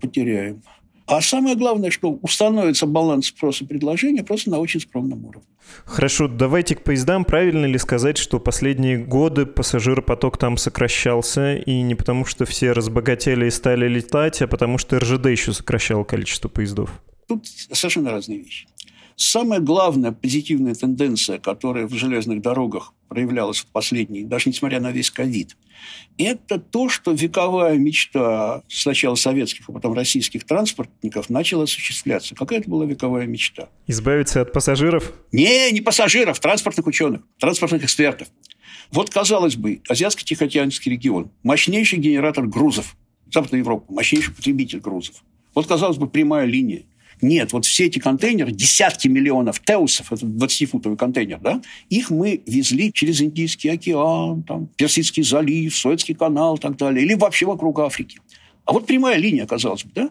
потеряем. 0.00 0.62
А 1.10 1.20
самое 1.20 1.56
главное, 1.56 1.90
что 1.90 2.12
установится 2.22 2.86
баланс 2.86 3.26
спроса 3.26 3.64
и 3.64 3.66
предложения 3.66 4.22
просто 4.22 4.48
на 4.48 4.60
очень 4.60 4.78
скромном 4.78 5.24
уровне. 5.24 5.48
Хорошо, 5.84 6.28
давайте 6.28 6.76
к 6.76 6.84
поездам. 6.84 7.24
Правильно 7.24 7.66
ли 7.66 7.78
сказать, 7.78 8.16
что 8.16 8.38
последние 8.38 8.96
годы 8.96 9.44
пассажиропоток 9.44 10.38
там 10.38 10.56
сокращался, 10.56 11.56
и 11.56 11.82
не 11.82 11.96
потому, 11.96 12.24
что 12.24 12.44
все 12.44 12.70
разбогатели 12.70 13.46
и 13.46 13.50
стали 13.50 13.88
летать, 13.88 14.40
а 14.40 14.46
потому 14.46 14.78
что 14.78 15.00
РЖД 15.00 15.26
еще 15.26 15.52
сокращало 15.52 16.04
количество 16.04 16.48
поездов? 16.48 17.02
Тут 17.26 17.44
совершенно 17.48 18.12
разные 18.12 18.38
вещи. 18.38 18.68
Самая 19.16 19.58
главная 19.58 20.12
позитивная 20.12 20.76
тенденция, 20.76 21.40
которая 21.40 21.88
в 21.88 21.92
железных 21.92 22.40
дорогах 22.40 22.94
проявлялась 23.10 23.58
в 23.58 23.66
последние, 23.66 24.24
даже 24.24 24.48
несмотря 24.48 24.80
на 24.80 24.92
весь 24.92 25.10
ковид, 25.10 25.56
это 26.16 26.60
то, 26.60 26.88
что 26.88 27.10
вековая 27.10 27.76
мечта 27.76 28.62
сначала 28.68 29.16
советских, 29.16 29.68
а 29.68 29.72
потом 29.72 29.94
российских 29.94 30.44
транспортников 30.44 31.28
начала 31.28 31.64
осуществляться. 31.64 32.36
Какая 32.36 32.60
это 32.60 32.70
была 32.70 32.86
вековая 32.86 33.26
мечта? 33.26 33.68
Избавиться 33.88 34.40
от 34.40 34.52
пассажиров? 34.52 35.12
Не, 35.32 35.72
не 35.72 35.80
пассажиров, 35.80 36.38
транспортных 36.38 36.86
ученых, 36.86 37.22
транспортных 37.40 37.82
экспертов. 37.82 38.28
Вот, 38.92 39.10
казалось 39.10 39.56
бы, 39.56 39.82
Азиатско-Тихоокеанский 39.88 40.92
регион, 40.92 41.32
мощнейший 41.42 41.98
генератор 41.98 42.46
грузов, 42.46 42.96
Западная 43.32 43.60
Европа, 43.60 43.92
мощнейший 43.92 44.32
потребитель 44.32 44.78
грузов. 44.78 45.16
Вот, 45.54 45.66
казалось 45.66 45.96
бы, 45.96 46.08
прямая 46.08 46.46
линия. 46.46 46.84
Нет, 47.22 47.52
вот 47.52 47.66
все 47.66 47.86
эти 47.86 47.98
контейнеры, 47.98 48.50
десятки 48.52 49.08
миллионов 49.08 49.60
теусов, 49.60 50.12
это 50.12 50.26
20-футовый 50.26 50.96
контейнер, 50.96 51.38
да, 51.38 51.60
их 51.88 52.10
мы 52.10 52.42
везли 52.46 52.92
через 52.92 53.20
Индийский 53.20 53.68
океан, 53.68 54.42
там, 54.42 54.68
Персидский 54.76 55.22
залив, 55.22 55.74
Суэцкий 55.76 56.14
канал 56.14 56.56
и 56.56 56.60
так 56.60 56.76
далее, 56.76 57.04
или 57.04 57.14
вообще 57.14 57.46
вокруг 57.46 57.78
Африки. 57.80 58.20
А 58.64 58.72
вот 58.72 58.86
прямая 58.86 59.16
линия, 59.16 59.46
казалось 59.46 59.84
бы, 59.84 59.90
да? 59.94 60.10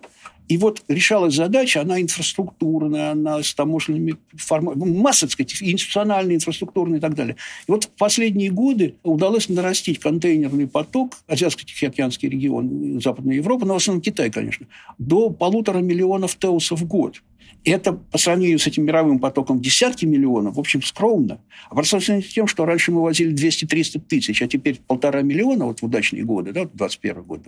И 0.50 0.58
вот 0.58 0.84
решалась 0.88 1.36
задача, 1.36 1.82
она 1.82 2.02
инфраструктурная, 2.02 3.12
она 3.12 3.44
с 3.44 3.54
таможенными 3.54 4.18
формами, 4.36 4.84
масса, 4.84 5.28
так 5.28 5.34
сказать, 5.34 5.62
институциональная, 5.62 6.36
инфраструктурная 6.36 6.98
и 6.98 7.02
так 7.02 7.14
далее. 7.14 7.36
И 7.68 7.72
вот 7.72 7.84
в 7.84 7.90
последние 7.90 8.50
годы 8.50 8.96
удалось 9.04 9.48
нарастить 9.48 10.00
контейнерный 10.00 10.68
поток, 10.68 11.14
Азиатско-Тихоокеанский 11.28 12.30
регион, 12.30 13.00
Западная 13.00 13.36
Европа, 13.36 13.68
но 13.68 13.76
в 13.76 13.78
основном 13.78 14.02
Китай, 14.02 14.32
конечно, 14.32 14.66
до 14.98 15.30
полутора 15.30 15.80
миллионов 15.80 16.36
теусов 16.36 16.82
в 16.82 16.88
год. 16.88 17.22
Это 17.66 17.94
по 17.94 18.18
сравнению 18.18 18.58
с 18.58 18.68
этим 18.68 18.86
мировым 18.86 19.20
потоком 19.20 19.60
десятки 19.60 20.06
миллионов, 20.06 20.56
в 20.56 20.60
общем, 20.60 20.82
скромно. 20.82 21.42
А 21.70 21.76
по 21.76 21.84
сравнению 21.84 22.24
с 22.24 22.34
тем, 22.34 22.48
что 22.48 22.66
раньше 22.66 22.92
мы 22.92 23.02
возили 23.02 23.36
200-300 23.36 24.02
тысяч, 24.08 24.42
а 24.42 24.48
теперь 24.48 24.80
полтора 24.88 25.22
миллиона 25.22 25.66
вот 25.66 25.82
в 25.82 25.84
удачные 25.84 26.24
годы, 26.24 26.54
да, 26.54 26.66
21 26.74 27.24
год, 27.24 27.42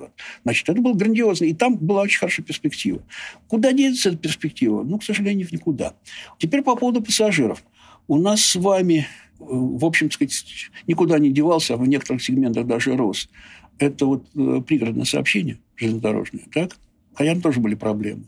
значит, 0.43 0.67
это 0.67 0.81
было 0.81 0.93
грандиозно. 0.93 1.45
И 1.45 1.53
там 1.53 1.77
была 1.77 2.01
очень 2.01 2.19
хорошая 2.19 2.45
перспектива. 2.45 3.01
Куда 3.47 3.71
денется 3.71 4.09
эта 4.09 4.17
перспектива? 4.17 4.83
Ну, 4.83 4.99
к 4.99 5.03
сожалению, 5.03 5.47
в 5.47 5.51
никуда. 5.51 5.93
Теперь 6.37 6.61
по 6.61 6.75
поводу 6.75 7.01
пассажиров. 7.01 7.63
У 8.07 8.17
нас 8.17 8.41
с 8.41 8.55
вами, 8.55 9.07
э, 9.39 9.43
в 9.43 9.85
общем, 9.85 10.11
сказать, 10.11 10.43
никуда 10.87 11.19
не 11.19 11.31
девался, 11.31 11.75
а 11.75 11.77
в 11.77 11.87
некоторых 11.87 12.21
сегментах 12.21 12.67
даже 12.67 12.97
рос. 12.97 13.29
Это 13.77 14.05
вот 14.05 14.25
э, 14.35 14.61
пригородное 14.67 15.05
сообщение 15.05 15.59
железнодорожное, 15.77 16.43
так? 16.53 16.77
Хотя 17.13 17.39
тоже 17.39 17.59
были 17.59 17.75
проблемы. 17.75 18.23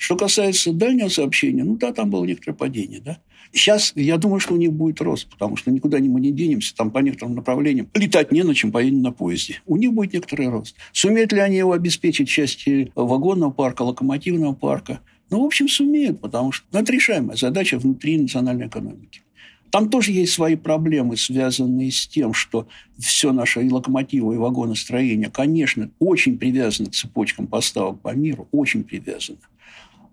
Что 0.00 0.16
касается 0.16 0.72
дальнего 0.72 1.08
сообщения, 1.08 1.62
ну 1.62 1.76
да, 1.76 1.92
там 1.92 2.08
было 2.08 2.24
некоторое 2.24 2.54
падение, 2.54 3.00
да. 3.00 3.18
Сейчас 3.52 3.92
я 3.94 4.16
думаю, 4.16 4.40
что 4.40 4.54
у 4.54 4.56
них 4.56 4.72
будет 4.72 5.02
рост, 5.02 5.28
потому 5.28 5.56
что 5.56 5.70
никуда 5.70 5.98
мы 5.98 6.22
не 6.22 6.32
денемся, 6.32 6.74
там 6.74 6.90
по 6.90 7.00
некоторым 7.00 7.34
направлениям 7.34 7.86
летать 7.92 8.32
не 8.32 8.42
на 8.42 8.54
чем, 8.54 8.72
поедем 8.72 9.02
на 9.02 9.12
поезде. 9.12 9.60
У 9.66 9.76
них 9.76 9.92
будет 9.92 10.14
некоторый 10.14 10.48
рост. 10.48 10.74
Сумеют 10.92 11.32
ли 11.32 11.40
они 11.40 11.58
его 11.58 11.72
обеспечить 11.72 12.30
части 12.30 12.90
вагонного 12.94 13.50
парка, 13.50 13.82
локомотивного 13.82 14.54
парка? 14.54 15.00
Ну, 15.28 15.42
в 15.42 15.44
общем, 15.44 15.68
сумеют, 15.68 16.22
потому 16.22 16.50
что 16.50 16.66
это 16.72 16.90
решаемая 16.90 17.36
задача 17.36 17.78
внутри 17.78 18.16
национальной 18.16 18.68
экономики. 18.68 19.20
Там 19.68 19.90
тоже 19.90 20.12
есть 20.12 20.32
свои 20.32 20.56
проблемы, 20.56 21.18
связанные 21.18 21.92
с 21.92 22.06
тем, 22.06 22.32
что 22.32 22.68
все 22.98 23.34
наше 23.34 23.62
и 23.62 23.68
локомотивы, 23.68 24.34
и 24.34 24.38
вагоностроение, 24.38 25.28
конечно, 25.28 25.90
очень 25.98 26.38
привязано 26.38 26.88
к 26.88 26.94
цепочкам 26.94 27.46
поставок 27.46 28.00
по 28.00 28.14
миру, 28.14 28.48
очень 28.50 28.82
привязано. 28.82 29.40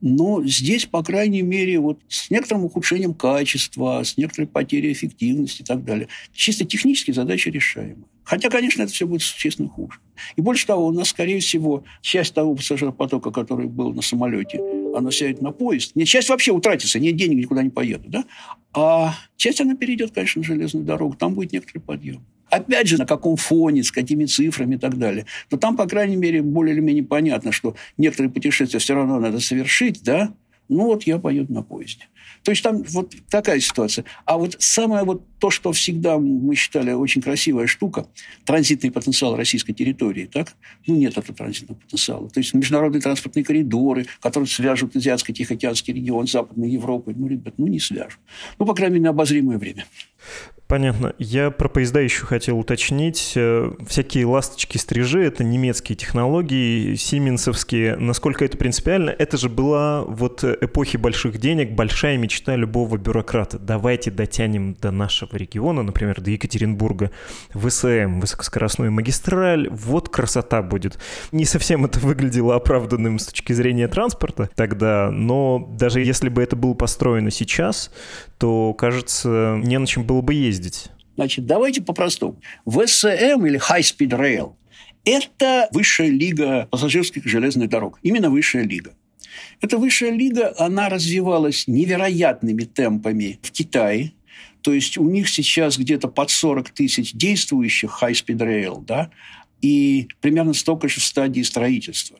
Но 0.01 0.43
здесь, 0.45 0.85
по 0.85 1.03
крайней 1.03 1.41
мере, 1.41 1.79
вот 1.79 1.99
с 2.07 2.29
некоторым 2.29 2.65
ухудшением 2.65 3.13
качества, 3.13 4.03
с 4.03 4.17
некоторой 4.17 4.47
потерей 4.47 4.93
эффективности 4.93 5.63
и 5.63 5.65
так 5.65 5.83
далее. 5.83 6.07
Чисто 6.33 6.65
технически 6.65 7.11
задача 7.11 7.49
решаема. 7.49 8.05
Хотя, 8.23 8.49
конечно, 8.49 8.83
это 8.83 8.91
все 8.91 9.07
будет 9.07 9.21
существенно 9.21 9.69
хуже. 9.69 9.99
И 10.35 10.41
больше 10.41 10.67
того, 10.67 10.87
у 10.87 10.91
нас, 10.91 11.09
скорее 11.09 11.39
всего, 11.39 11.85
часть 12.01 12.33
того 12.33 12.55
пассажиропотока, 12.55 13.31
который 13.31 13.67
был 13.67 13.93
на 13.93 14.01
самолете, 14.01 14.59
она 14.95 15.11
сядет 15.11 15.41
на 15.41 15.51
поезд. 15.51 15.95
Не, 15.95 16.05
часть 16.05 16.29
вообще 16.29 16.51
утратится, 16.51 16.99
нет 16.99 17.15
денег, 17.15 17.37
никуда 17.37 17.63
не 17.63 17.69
поедут. 17.69 18.09
Да? 18.09 18.25
А 18.73 19.15
часть, 19.37 19.61
она 19.61 19.75
перейдет, 19.75 20.11
конечно, 20.11 20.41
на 20.41 20.45
железную 20.45 20.85
дорогу. 20.85 21.15
Там 21.15 21.35
будет 21.35 21.53
некоторый 21.53 21.79
подъем. 21.79 22.25
Опять 22.49 22.87
же, 22.87 22.97
на 22.97 23.05
каком 23.05 23.35
фоне, 23.35 23.83
с 23.83 23.91
какими 23.91 24.25
цифрами 24.25 24.75
и 24.75 24.77
так 24.77 24.97
далее. 24.97 25.25
Но 25.51 25.57
там, 25.57 25.75
по 25.75 25.85
крайней 25.85 26.15
мере, 26.15 26.41
более 26.41 26.73
или 26.73 26.81
менее 26.81 27.03
понятно, 27.03 27.51
что 27.51 27.75
некоторые 27.97 28.31
путешествия 28.31 28.79
все 28.79 28.95
равно 28.95 29.19
надо 29.19 29.39
совершить, 29.39 30.03
да, 30.03 30.33
Ну 30.69 30.85
вот 30.85 31.03
я 31.03 31.17
поеду 31.17 31.53
на 31.53 31.63
поезде. 31.63 32.05
То 32.43 32.51
есть 32.51 32.61
там 32.61 32.83
вот 32.83 33.13
такая 33.29 33.59
ситуация. 33.59 34.05
А 34.25 34.37
вот 34.37 34.55
самое 34.59 35.03
вот 35.03 35.23
то, 35.39 35.49
что 35.49 35.71
всегда 35.71 36.17
мы 36.17 36.55
считали 36.55 36.91
очень 36.91 37.21
красивая 37.21 37.67
штука, 37.67 38.07
транзитный 38.45 38.91
потенциал 38.91 39.35
российской 39.35 39.73
территории, 39.73 40.25
так? 40.25 40.55
Ну, 40.85 40.95
нет 40.95 41.17
этого 41.17 41.35
транзитного 41.35 41.79
потенциала. 41.79 42.29
То 42.29 42.39
есть 42.39 42.53
международные 42.53 43.01
транспортные 43.01 43.45
коридоры, 43.45 44.07
которые 44.21 44.47
свяжут 44.47 44.95
Азиатско-Тихоокеанский 44.95 45.93
регион 45.93 46.27
с 46.27 46.31
Западной 46.31 46.69
Европой, 46.69 47.13
ну, 47.15 47.27
ребят, 47.27 47.55
ну, 47.57 47.67
не 47.67 47.79
свяжут. 47.79 48.19
Ну, 48.59 48.65
по 48.65 48.73
крайней 48.73 48.95
мере, 48.95 49.05
на 49.05 49.09
обозримое 49.11 49.57
время. 49.57 49.85
Понятно. 50.67 51.13
Я 51.17 51.49
про 51.49 51.69
поезда 51.69 52.01
еще 52.01 52.25
хотел 52.25 52.59
уточнить. 52.59 53.33
Э, 53.37 53.71
всякие 53.87 54.25
ласточки-стрижи— 54.25 55.23
это 55.23 55.45
немецкие 55.45 55.95
технологии, 55.95 56.95
сименсовские. 56.95 57.95
Насколько 57.95 58.43
это 58.43 58.57
принципиально? 58.57 59.11
Это 59.11 59.37
же 59.37 59.47
была 59.47 60.03
вот 60.03 60.43
эпохи 60.43 60.97
больших 60.97 61.37
денег, 61.37 61.71
большая 61.71 62.17
мечта 62.17 62.57
любого 62.57 62.97
бюрократа. 62.97 63.57
Давайте 63.59 64.11
дотянем 64.11 64.73
до 64.73 64.91
нашего 64.91 65.37
региона, 65.37 65.83
например, 65.83 66.19
до 66.19 66.31
Екатеринбурга, 66.31 67.11
ВСМ, 67.53 68.19
высокоскоростную 68.19 68.91
магистраль. 68.91 69.69
Вот 69.69 70.09
красота 70.09 70.61
будет. 70.61 70.99
Не 71.31 71.45
совсем 71.45 71.85
это 71.85 71.99
выглядело 71.99 72.55
оправданным 72.55 73.19
с 73.19 73.27
точки 73.27 73.53
зрения 73.53 73.87
транспорта 73.87 74.49
тогда, 74.55 75.11
но 75.11 75.65
даже 75.79 76.01
если 76.01 76.27
бы 76.27 76.43
это 76.43 76.57
было 76.57 76.73
построено 76.73 77.31
сейчас, 77.31 77.89
то, 78.37 78.73
кажется, 78.73 79.59
не 79.63 79.79
на 79.79 79.87
чем 79.87 80.03
было 80.03 80.21
бы 80.21 80.33
ездить. 80.33 80.56
Значит, 81.15 81.45
давайте 81.45 81.81
по-простому. 81.81 82.39
ВСМ 82.65 83.45
или 83.45 83.59
High 83.59 83.81
Speed 83.81 84.09
Rail– 84.09 84.55
это 85.05 85.67
высшая 85.71 86.09
лига 86.09 86.67
пассажирских 86.69 87.25
железных 87.25 87.69
дорог. 87.69 87.99
Именно 88.03 88.29
высшая 88.29 88.63
лига. 88.63 88.93
Эта 89.61 89.77
высшая 89.77 90.11
лига, 90.11 90.53
она 90.57 90.89
развивалась 90.89 91.67
невероятными 91.67 92.63
темпами 92.63 93.39
в 93.41 93.51
Китае. 93.51 94.13
То 94.61 94.73
есть 94.73 94.97
у 94.97 95.09
них 95.09 95.29
сейчас 95.29 95.77
где-то 95.77 96.07
под 96.07 96.29
40 96.29 96.69
тысяч 96.71 97.13
действующих 97.13 97.99
High 98.01 98.13
Speed 98.13 98.37
Rail, 98.37 98.83
да, 98.85 99.09
и 99.61 100.07
примерно 100.21 100.53
столько 100.53 100.87
же 100.87 100.99
в 100.99 101.03
стадии 101.03 101.41
строительства. 101.41 102.19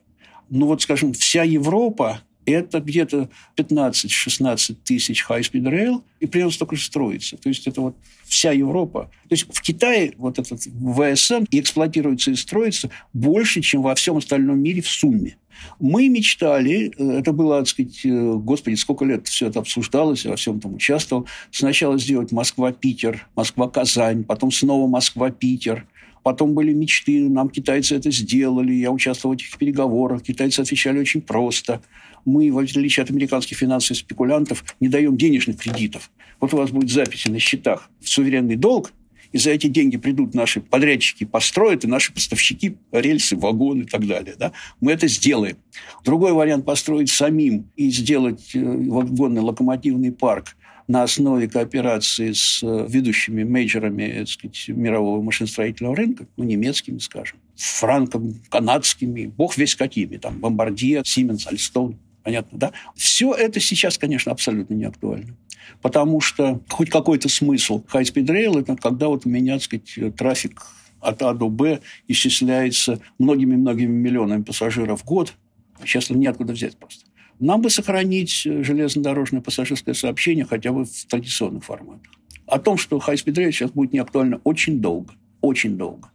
Ну 0.50 0.66
вот, 0.68 0.82
скажем, 0.82 1.14
вся 1.14 1.44
Европа 1.44 2.22
это 2.52 2.80
где-то 2.80 3.30
15-16 3.56 4.76
тысяч 4.84 5.26
high-speed 5.28 5.64
rail, 5.64 6.04
и 6.20 6.26
примерно 6.26 6.52
столько 6.52 6.76
же 6.76 6.86
строится. 6.86 7.38
То 7.38 7.50
есть 7.50 7.68
это 7.68 7.82
вот 7.82 7.96
вся 8.24 8.52
Европа. 8.52 9.12
То 9.30 9.34
есть 9.34 9.46
в 9.54 9.62
Китае 9.62 10.14
вот 10.18 10.40
этот 10.40 10.62
ВСМ 10.62 11.44
и 11.52 11.60
эксплуатируется 11.60 12.32
и 12.32 12.36
строится 12.36 12.90
больше, 13.14 13.62
чем 13.62 13.82
во 13.82 13.96
всем 13.96 14.18
остальном 14.18 14.60
мире 14.60 14.82
в 14.82 14.88
сумме. 14.88 15.38
Мы 15.80 16.08
мечтали, 16.08 16.94
э, 16.98 17.20
это 17.20 17.34
было, 17.34 17.60
так 17.60 17.68
сказать, 17.68 18.06
э, 18.06 18.34
господи, 18.36 18.76
сколько 18.76 19.06
лет 19.06 19.28
все 19.28 19.48
это 19.48 19.60
обсуждалось, 19.60 20.24
я 20.26 20.32
во 20.32 20.38
всем 20.38 20.60
там 20.60 20.76
участвовал. 20.76 21.28
Сначала 21.52 21.98
сделать 21.98 22.32
Москва-Питер, 22.32 23.28
Москва-Казань, 23.36 24.24
потом 24.24 24.52
снова 24.52 24.88
Москва-Питер, 24.88 25.88
Потом 26.28 26.56
были 26.56 26.74
мечты, 26.74 27.30
нам 27.30 27.48
китайцы 27.48 27.96
это 27.96 28.12
сделали, 28.12 28.74
я 28.74 28.92
участвовал 28.92 29.34
в 29.34 29.38
этих 29.40 29.58
переговорах, 29.58 30.24
китайцы 30.24 30.60
отвечали 30.60 31.00
очень 31.00 31.22
просто 31.22 31.82
мы, 32.28 32.52
в 32.52 32.60
отличие 32.60 33.04
от 33.04 33.10
американских 33.10 33.58
финансовых 33.58 34.00
спекулянтов, 34.00 34.64
не 34.80 34.90
даем 34.90 35.18
денежных 35.18 35.58
кредитов. 35.58 36.12
Вот 36.40 36.54
у 36.54 36.58
вас 36.58 36.72
будет 36.72 36.92
записи 36.92 37.30
на 37.30 37.40
счетах 37.40 37.90
в 38.02 38.10
суверенный 38.10 38.58
долг, 38.58 38.92
и 39.32 39.38
за 39.38 39.52
эти 39.52 39.68
деньги 39.68 39.98
придут 39.98 40.34
наши 40.34 40.62
подрядчики, 40.62 41.24
построят, 41.24 41.84
и 41.84 41.88
наши 41.88 42.14
поставщики 42.14 42.78
рельсы, 42.92 43.36
вагоны 43.36 43.84
и 43.84 43.86
так 43.86 44.06
далее. 44.06 44.36
Да? 44.38 44.52
Мы 44.80 44.92
это 44.92 45.08
сделаем. 45.08 45.58
Другой 46.06 46.34
вариант– 46.34 46.66
построить 46.68 47.10
самим 47.10 47.70
и 47.76 47.90
сделать 47.90 48.52
э, 48.54 48.60
вагонный 48.62 49.42
локомотивный 49.42 50.12
парк 50.12 50.56
на 50.88 51.04
основе 51.04 51.50
кооперации 51.50 52.32
с 52.32 52.62
э, 52.64 52.88
ведущими 52.90 53.44
мейджорами 53.44 54.24
сказать, 54.26 54.66
мирового 54.70 55.22
машиностроительного 55.22 55.96
рынка, 55.96 56.28
ну, 56.38 56.44
немецкими, 56.46 57.00
скажем, 57.00 57.38
франком, 57.56 58.36
канадскими, 58.50 59.26
бог 59.26 59.58
весь 59.58 59.76
какими, 59.76 60.18
там, 60.18 60.40
Бомбардия, 60.40 61.04
Сименс, 61.04 61.48
Альстон. 61.48 61.98
Понятно, 62.28 62.60
да? 62.60 62.72
Все 62.94 63.34
это 63.34 63.62
сейчас, 63.62 63.98
конечно, 63.98 64.34
абсолютно 64.34 64.74
не 64.74 64.84
актуально. 64.84 65.38
Потому 65.82 66.20
что 66.20 66.60
хоть 66.68 66.90
какой-то 66.90 67.30
смысл 67.30 67.86
High 67.94 68.04
Speed 68.04 68.26
Rail– 68.26 68.60
это 68.62 68.76
когда 68.76 69.08
вот 69.08 69.26
у 69.26 69.30
меня, 69.30 69.54
так 69.54 69.64
сказать, 69.64 70.18
трафик 70.18 70.62
от 71.00 71.22
А 71.22 71.34
до 71.34 71.48
Б 71.48 71.80
исчисляется 72.10 73.00
многими-многими 73.18 73.90
миллионами 73.90 74.44
пассажиров 74.44 75.04
в 75.04 75.06
год. 75.06 75.36
Сейчас 75.80 76.10
неоткуда 76.10 76.52
взять 76.52 76.76
просто. 76.76 77.06
Нам 77.40 77.62
бы 77.62 77.70
сохранить 77.70 78.42
железнодорожное 78.44 79.40
пассажирское 79.40 79.96
сообщение 79.96 80.44
хотя 80.44 80.74
бы 80.74 80.84
в 80.84 81.06
традиционных 81.06 81.64
форматах. 81.64 82.12
О 82.46 82.60
том, 82.60 82.78
что 82.78 82.98
High 82.98 83.24
Speed 83.24 83.36
Rail 83.36 83.52
сейчас 83.54 83.72
будет 83.72 83.94
не 83.94 84.00
актуально 84.00 84.42
очень 84.44 84.82
долго. 84.82 85.14
Очень 85.40 85.78
долго. 85.78 86.12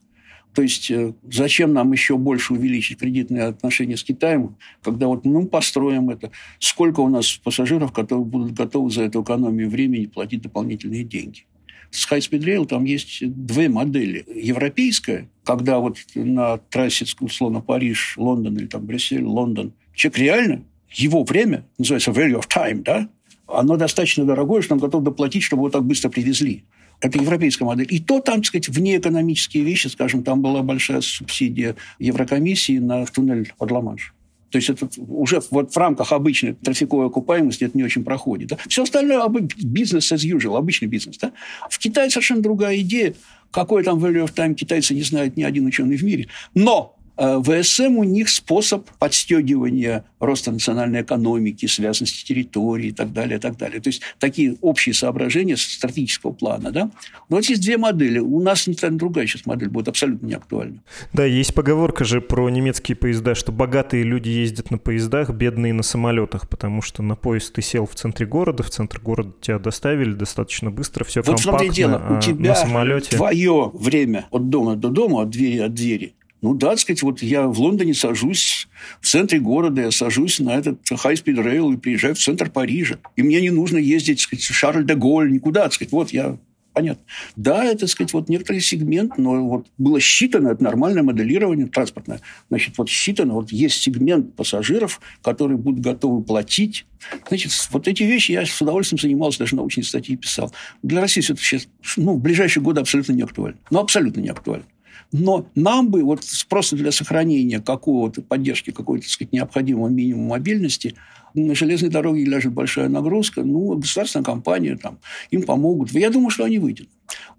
То 0.55 0.62
есть 0.62 0.91
э, 0.91 1.15
зачем 1.31 1.73
нам 1.73 1.93
еще 1.93 2.17
больше 2.17 2.53
увеличить 2.53 2.99
кредитные 2.99 3.45
отношения 3.45 3.97
с 3.97 4.05
Китаем, 4.05 4.57
когда 4.83 5.07
вот 5.07 5.25
мы 5.25 5.47
построим 5.47 6.11
это? 6.11 6.31
Сколько 6.59 7.01
у 7.01 7.09
нас 7.09 7.41
пассажиров, 7.43 7.93
которые 7.93 8.25
будут 8.25 8.53
готовы 8.53 8.91
за 8.91 9.05
эту 9.05 9.23
экономию 9.23 9.71
времени 9.71 10.07
платить 10.07 10.43
дополнительные 10.43 11.05
деньги? 11.05 11.47
С 11.91 12.11
High 12.11 12.21
Speed 12.21 12.45
Rail 12.45 12.67
там 12.67 12.85
есть 12.85 13.19
две 13.21 13.69
модели. 13.69 14.25
Европейская, 14.35 15.29
когда 15.45 15.79
вот 15.79 15.99
на 16.15 16.59
трассе, 16.59 17.05
условно, 17.21 17.61
Париж, 17.61 18.15
Лондон 18.17 18.57
или 18.57 18.67
там 18.67 18.85
Брюссель, 18.87 19.25
Лондон, 19.25 19.73
человек 19.95 20.19
реально, 20.19 20.65
его 20.91 21.23
время, 21.25 21.67
называется 21.79 22.11
value 22.11 22.41
of 22.41 22.49
time, 22.49 22.83
да, 22.83 23.09
оно 23.47 23.77
достаточно 23.77 24.25
дорогое, 24.25 24.62
что 24.62 24.75
он 24.75 24.81
готов 24.81 25.03
доплатить, 25.03 25.43
чтобы 25.43 25.62
его 25.62 25.71
так 25.71 25.85
быстро 25.85 26.09
привезли. 26.09 26.65
Это 27.03 27.19
европейская 27.19 27.65
модель. 27.65 27.88
И 27.91 27.99
то 27.99 28.21
там, 28.21 28.37
так 28.37 28.47
сказать, 28.47 28.69
внеэкономические 28.69 29.65
вещи, 29.65 29.88
скажем, 29.88 30.23
там 30.23 30.41
была 30.41 30.62
большая 30.62 31.01
субсидия 31.01 31.75
Еврокомиссии 31.99 32.79
на 32.79 33.05
туннель 33.07 33.53
под 33.59 33.73
Ла-Манш. 33.73 34.15
То 34.51 34.59
есть 34.59 34.71
это 34.71 34.88
уже 34.99 35.41
вот 35.51 35.75
в 35.75 35.77
рамках 35.77 36.12
обычной 36.12 36.55
трафиковой 36.55 37.07
окупаемости 37.07 37.65
это 37.65 37.77
не 37.77 37.83
очень 37.83 38.05
проходит. 38.05 38.51
Да? 38.51 38.59
Все 38.69 38.85
остальное 38.85 39.27
бизнес 39.29 40.12
as 40.12 40.19
usual, 40.19 40.57
обычный 40.57 40.87
бизнес. 40.87 41.19
Да? 41.19 41.33
В 41.69 41.79
Китае 41.79 42.09
совершенно 42.11 42.43
другая 42.43 42.79
идея. 42.81 43.15
Какой 43.51 43.83
там 43.83 43.99
value 43.99 44.25
of 44.25 44.33
time 44.35 44.55
китайцы 44.55 44.95
не 44.95 45.03
знают 45.03 45.37
ни 45.37 45.43
один 45.43 45.67
ученый 45.67 45.97
в 45.97 46.05
мире. 46.05 46.29
Но 46.55 46.97
ВСМ 47.16 47.98
у 47.98 48.05
них 48.05 48.29
способ 48.29 48.88
подстегивания 48.98 50.05
роста 50.18 50.51
национальной 50.51 51.03
экономики, 51.03 51.66
связанности 51.66 52.25
территории 52.25 52.88
и 52.88 52.92
так 52.92 53.12
далее, 53.12 53.38
и 53.38 53.40
так 53.40 53.57
далее. 53.57 53.81
То 53.81 53.88
есть 53.88 54.03
такие 54.18 54.57
общие 54.61 54.94
соображения 54.94 55.57
стратегического 55.57 56.33
плана. 56.33 56.70
Да? 56.70 56.90
Но 57.29 57.37
вот 57.37 57.44
есть 57.44 57.62
две 57.62 57.77
модели. 57.77 58.18
У 58.18 58.40
нас 58.40 58.66
другая 58.66 59.27
сейчас 59.27 59.46
модель 59.46 59.68
будет 59.68 59.88
абсолютно 59.88 60.27
не 60.27 60.35
актуальна. 60.35 60.83
Да, 61.12 61.25
есть 61.25 61.55
поговорка 61.55 62.05
же 62.05 62.20
про 62.20 62.48
немецкие 62.48 62.96
поезда, 62.96 63.35
что 63.35 63.53
богатые 63.53 64.05
люди 64.05 64.29
ездят 64.29 64.70
на 64.70 64.79
поездах, 64.79 65.31
бедные 65.31 65.72
на 65.72 65.83
самолетах, 65.83 66.48
потому 66.48 66.83
что 66.83 67.03
на 67.03 67.16
поезд 67.16 67.53
ты 67.55 67.62
сел 67.62 67.87
в 67.87 67.94
центре 67.94 68.27
города, 68.27 68.62
в 68.62 68.70
центр 68.70 69.01
города 69.01 69.33
тебя 69.40 69.59
доставили 69.59 70.12
достаточно 70.12 70.70
быстро, 70.70 71.05
все 71.05 71.22
вот 71.22 71.42
компактно. 71.42 71.66
Вот 71.66 71.75
дело, 71.75 72.16
у 72.16 72.20
тебя 72.20 72.48
на 72.51 72.55
самолете... 72.55 73.16
твое 73.16 73.70
время 73.75 74.27
от 74.31 74.48
дома 74.48 74.77
до 74.77 74.88
дома, 74.88 75.22
от 75.22 75.31
двери 75.31 75.59
от 75.59 75.75
двери, 75.75 76.14
ну 76.42 76.55
да, 76.55 76.70
так 76.70 76.81
сказать, 76.81 77.02
вот 77.02 77.22
я 77.22 77.46
в 77.46 77.59
Лондоне 77.61 77.94
сажусь 77.94 78.68
в 79.00 79.07
центре 79.07 79.38
города, 79.38 79.81
я 79.81 79.90
сажусь 79.92 80.40
на 80.40 80.50
этот 80.50 80.81
high-speed 80.90 81.37
rail 81.37 81.72
и 81.72 81.76
приезжаю 81.76 82.16
в 82.16 82.18
центр 82.18 82.50
Парижа. 82.50 82.98
И 83.14 83.22
мне 83.22 83.40
не 83.40 83.50
нужно 83.50 83.78
ездить, 83.78 84.18
так 84.18 84.24
сказать, 84.24 84.44
в 84.44 84.55
Шарль-де-Голь, 84.55 85.33
никуда, 85.33 85.62
так 85.62 85.72
сказать, 85.72 85.92
вот 85.92 86.11
я 86.11 86.37
Понятно. 86.72 87.05
Да, 87.37 87.64
это, 87.64 87.81
так 87.81 87.90
сказать, 87.90 88.12
вот 88.14 88.31
некоторый 88.31 88.61
сегмент, 88.61 89.18
но 89.18 89.46
вот 89.46 89.66
было 89.76 90.00
считано, 90.00 90.48
это 90.48 90.64
нормальное 90.64 91.02
моделирование 91.02 91.66
транспортное. 91.66 92.22
Значит, 92.48 92.78
вот 92.78 92.88
считано, 92.88 93.35
вот 93.35 93.52
есть 93.52 93.83
сегмент 93.83 94.35
пассажиров, 94.35 95.00
которые 95.22 95.59
будут 95.59 95.81
готовы 95.81 96.22
платить. 96.22 96.87
Значит, 97.28 97.52
вот 97.72 97.88
эти 97.88 98.05
вещи 98.05 98.33
я 98.33 98.46
с 98.46 98.61
удовольствием 98.62 98.98
занимался, 98.98 99.40
даже 99.40 99.55
научные 99.55 99.85
статьи 99.85 100.16
писал. 100.16 100.52
Для 100.83 101.02
России 101.02 101.20
все 101.20 101.35
это 101.35 101.42
сейчас, 101.42 101.68
ну, 101.98 102.14
в 102.14 102.20
ближайшие 102.20 102.62
годы 102.62 102.81
абсолютно 102.81 103.12
не 103.12 103.22
актуально. 103.22 103.59
Ну, 103.70 103.78
абсолютно 103.78 104.20
не 104.20 104.31
актуально. 104.31 104.64
Но 105.12 105.46
нам 105.55 105.90
бы 105.90 106.02
вот 106.02 106.22
просто 106.48 106.76
для 106.76 106.92
сохранения 106.92 107.61
какого-то 107.61 108.22
поддержки 108.22 108.70
какой-то, 108.70 109.05
так 109.05 109.12
сказать, 109.12 109.33
необходимого 109.33 109.88
минимума 109.88 110.31
мобильности 110.31 110.94
на 111.35 111.55
железной 111.55 111.90
дороге 111.90 112.24
ляжет 112.24 112.52
большая 112.52 112.88
нагрузка, 112.88 113.42
ну, 113.42 113.76
государственная 113.76 114.24
компания, 114.24 114.76
там, 114.76 114.98
им 115.31 115.42
помогут. 115.42 115.92
Я 115.92 116.11
думаю, 116.11 116.31
что 116.31 116.44
они 116.44 116.59
выйдут. 116.59 116.88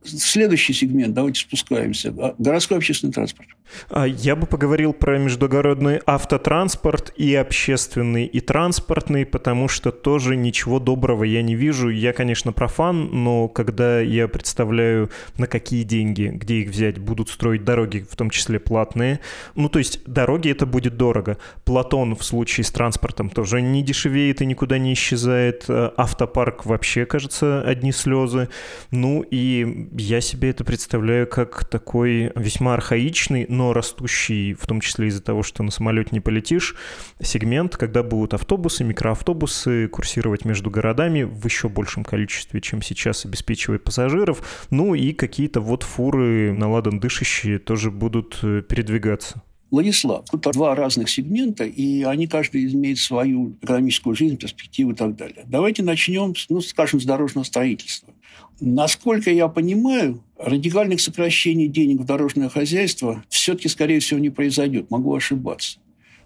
Следующий 0.03 0.73
сегмент, 0.73 1.13
давайте 1.13 1.41
спускаемся. 1.41 2.13
А, 2.17 2.35
городской 2.37 2.77
общественный 2.77 3.13
транспорт. 3.13 3.47
А, 3.89 4.05
я 4.05 4.35
бы 4.35 4.45
поговорил 4.45 4.93
про 4.93 5.17
междугородный 5.17 6.01
автотранспорт 6.05 7.13
и 7.15 7.33
общественный, 7.35 8.25
и 8.25 8.39
транспортный, 8.39 9.25
потому 9.25 9.67
что 9.67 9.91
тоже 9.91 10.35
ничего 10.35 10.79
доброго 10.79 11.23
я 11.23 11.41
не 11.41 11.55
вижу. 11.55 11.89
Я, 11.89 12.13
конечно, 12.13 12.51
профан, 12.51 13.23
но 13.23 13.47
когда 13.47 14.01
я 14.01 14.27
представляю, 14.27 15.09
на 15.37 15.47
какие 15.47 15.83
деньги, 15.83 16.27
где 16.33 16.55
их 16.55 16.69
взять, 16.69 16.99
будут 16.99 17.29
строить 17.29 17.63
дороги, 17.63 18.05
в 18.09 18.15
том 18.15 18.29
числе 18.29 18.59
платные, 18.59 19.19
ну, 19.55 19.69
то 19.69 19.79
есть 19.79 20.03
дороги 20.05 20.49
это 20.49 20.65
будет 20.65 20.97
дорого. 20.97 21.37
Платон 21.63 22.15
в 22.15 22.23
случае 22.23 22.65
с 22.65 22.71
транспортом 22.71 23.29
тоже 23.29 23.61
не 23.61 23.83
дешевеет 23.83 24.41
и 24.41 24.45
никуда 24.45 24.77
не 24.77 24.93
исчезает. 24.93 25.65
А, 25.69 25.93
автопарк 25.95 26.65
вообще, 26.65 27.05
кажется, 27.05 27.61
одни 27.61 27.91
слезы. 27.91 28.49
Ну, 28.91 29.21
и 29.21 29.62
я 29.97 30.21
себе 30.21 30.49
это 30.49 30.63
представляю 30.63 31.27
как 31.27 31.65
такой 31.65 32.31
весьма 32.35 32.73
архаичный, 32.73 33.45
но 33.49 33.73
растущий, 33.73 34.53
в 34.53 34.65
том 34.67 34.81
числе 34.81 35.07
из-за 35.07 35.21
того, 35.21 35.43
что 35.43 35.63
на 35.63 35.71
самолете 35.71 36.09
не 36.11 36.19
полетишь, 36.19 36.75
сегмент, 37.21 37.77
когда 37.77 38.03
будут 38.03 38.33
автобусы, 38.33 38.83
микроавтобусы 38.83 39.87
курсировать 39.87 40.45
между 40.45 40.69
городами 40.69 41.23
в 41.23 41.45
еще 41.45 41.69
большем 41.69 42.03
количестве, 42.03 42.61
чем 42.61 42.81
сейчас, 42.81 43.25
обеспечивая 43.25 43.79
пассажиров. 43.79 44.67
Ну 44.69 44.95
и 44.95 45.13
какие-то 45.13 45.61
вот 45.61 45.83
фуры 45.83 46.53
на 46.53 46.69
ладан 46.69 46.99
дышащие 46.99 47.59
тоже 47.59 47.91
будут 47.91 48.39
э, 48.43 48.61
передвигаться. 48.61 49.41
Владислав, 49.73 50.25
тут 50.29 50.43
два 50.53 50.75
разных 50.75 51.09
сегмента, 51.09 51.63
и 51.63 52.03
они 52.03 52.27
каждый 52.27 52.71
имеет 52.71 52.99
свою 52.99 53.57
экономическую 53.59 54.15
жизнь, 54.15 54.37
перспективу 54.37 54.91
и 54.91 54.95
так 54.95 55.15
далее. 55.15 55.45
Давайте 55.47 55.81
начнем, 55.81 56.35
ну, 56.49 56.61
скажем, 56.61 57.01
с 57.01 57.05
дорожного 57.05 57.43
строительства. 57.43 58.13
Насколько 58.59 59.31
я 59.31 59.47
понимаю, 59.47 60.23
радикальных 60.37 61.01
сокращений 61.01 61.67
денег 61.67 62.01
в 62.01 62.05
дорожное 62.05 62.49
хозяйство 62.49 63.23
все-таки, 63.29 63.67
скорее 63.67 63.99
всего, 63.99 64.19
не 64.19 64.29
произойдет. 64.29 64.89
Могу 64.91 65.13
ошибаться. 65.15 65.79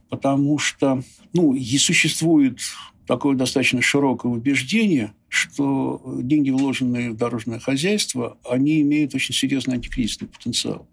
Потому 0.10 0.58
что 0.58 1.04
ну, 1.34 1.54
и 1.54 1.78
существует 1.78 2.60
такое 3.06 3.36
достаточно 3.36 3.82
широкое 3.82 4.32
убеждение, 4.32 5.14
что 5.30 6.02
деньги, 6.22 6.50
вложенные 6.50 7.12
в 7.12 7.18
дорожное 7.18 7.60
хозяйство, 7.60 8.38
они 8.48 8.82
имеют 8.82 9.16
очень 9.16 9.34
серьезный 9.34 9.76
антикризисный 9.76 10.28
потенциал. 10.28 10.88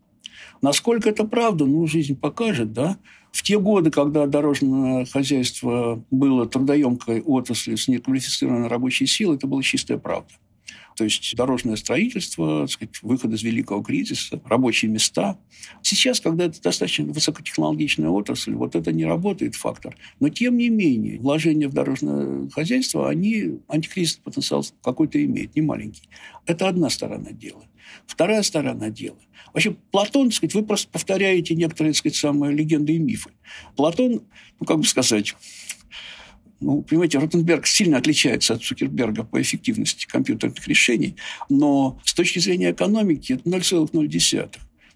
Насколько 0.62 1.11
это 1.11 1.24
правда, 1.24 1.66
ну, 1.66 1.87
жизнь 1.87 2.16
покажет, 2.16 2.72
да. 2.72 2.96
В 3.33 3.42
те 3.42 3.59
годы, 3.59 3.90
когда 3.90 4.27
дорожное 4.27 5.05
хозяйство 5.07 6.03
было 6.11 6.46
трудоемкой 6.46 7.20
отраслью 7.20 7.77
с 7.77 7.88
неквалифицированной 7.88 8.68
рабочей 8.68 9.07
силой, 9.07 9.37
это 9.37 9.46
была 9.46 9.62
чистая 9.62 9.98
правда. 9.98 10.33
То 10.97 11.05
есть 11.05 11.35
дорожное 11.37 11.77
строительство, 11.77 12.63
так 12.63 12.71
сказать, 12.71 13.03
выход 13.03 13.33
из 13.33 13.43
великого 13.43 13.83
кризиса, 13.83 14.41
рабочие 14.45 14.91
места. 14.91 15.39
Сейчас, 15.83 16.21
когда 16.21 16.45
это 16.45 16.61
достаточно 16.61 17.07
высокотехнологичная 17.07 18.09
отрасль, 18.09 18.55
вот 18.55 18.77
это 18.77 18.93
не 18.93 19.05
работает 19.05 19.55
фактор. 19.55 19.97
Но, 20.21 20.29
тем 20.29 20.57
не 20.57 20.69
менее, 20.69 21.19
вложения 21.19 21.69
в 21.69 21.73
дорожное 21.73 22.49
хозяйство, 22.51 23.09
они 23.09 23.59
антикризисный 23.69 24.23
потенциал 24.23 24.65
какой-то 24.83 25.23
имеют, 25.25 25.55
не 25.57 25.63
маленький. 25.63 26.09
Это 26.47 26.69
одна 26.69 26.91
сторона 26.91 27.33
дела. 27.33 27.65
Вторая 28.07 28.43
сторона 28.43 28.91
дела. 28.91 29.19
Вообще, 29.53 29.77
Платон, 29.91 30.29
так 30.29 30.37
сказать, 30.37 30.55
вы 30.55 30.65
просто 30.65 30.89
повторяете 30.91 31.55
некоторые, 31.55 31.93
так 31.93 31.99
сказать, 31.99 32.17
самые 32.17 32.55
легенды 32.55 32.95
и 32.95 32.99
мифы. 32.99 33.31
Платон, 33.77 34.23
ну, 34.59 34.67
как 34.67 34.79
бы 34.79 34.85
сказать, 34.85 35.35
ну, 36.61 36.83
понимаете, 36.83 37.19
Ротенберг 37.19 37.67
сильно 37.67 37.99
отличается 37.99 38.55
от 38.55 38.62
Цукерберга 38.62 39.25
по 39.25 39.40
эффективности 39.40 40.07
компьютерных 40.07 40.67
решений, 40.67 41.17
но 41.49 42.01
с 42.05 42.14
точки 42.14 42.38
зрения 42.38 42.73
экономики 42.73 43.35
это 43.35 43.49
0,0. 43.49 44.51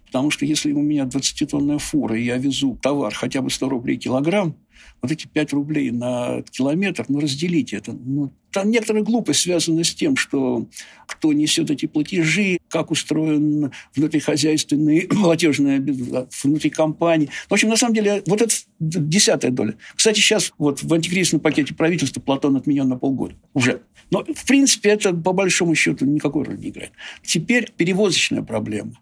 Потому 0.05 0.31
что 0.31 0.45
если 0.45 0.71
у 0.71 0.81
меня 0.81 1.03
20-тонная 1.03 1.77
фура, 1.77 2.17
и 2.17 2.23
я 2.23 2.37
везу 2.37 2.77
товар 2.81 3.13
хотя 3.13 3.41
бы 3.41 3.51
100 3.51 3.69
рублей 3.69 3.97
килограмм, 3.97 4.55
вот 5.01 5.11
эти 5.11 5.27
5 5.27 5.53
рублей 5.53 5.91
на 5.91 6.41
километр, 6.51 7.05
ну, 7.07 7.19
разделите 7.19 7.77
это. 7.77 7.93
Ну, 7.93 8.31
там 8.51 8.71
некоторая 8.71 9.03
глупость 9.03 9.41
связана 9.41 9.83
с 9.83 9.93
тем, 9.93 10.15
что 10.15 10.67
кто 11.05 11.33
несет 11.33 11.69
эти 11.69 11.85
платежи, 11.85 12.59
как 12.67 12.91
устроен 12.91 13.71
внутрихозяйственный, 13.95 15.07
молодежная 15.11 15.85
внутри 16.43 16.69
компании. 16.69 17.29
В 17.47 17.53
общем, 17.53 17.69
на 17.69 17.77
самом 17.77 17.93
деле, 17.93 18.23
вот 18.25 18.41
это 18.41 18.53
десятая 18.79 19.51
доля. 19.51 19.75
Кстати, 19.95 20.19
сейчас 20.19 20.51
вот 20.57 20.81
в 20.83 20.93
антикризисном 20.93 21.41
пакете 21.41 21.73
правительства 21.73 22.21
Платон 22.21 22.55
отменен 22.55 22.87
на 22.89 22.97
полгода 22.97 23.35
уже. 23.53 23.81
Но, 24.11 24.23
в 24.23 24.47
принципе, 24.47 24.89
это 24.89 25.13
по 25.13 25.33
большому 25.33 25.75
счету 25.75 26.05
никакой 26.05 26.43
роли 26.43 26.57
не 26.57 26.69
играет. 26.69 26.91
Теперь 27.23 27.71
перевозочная 27.75 28.41
проблема. 28.41 28.93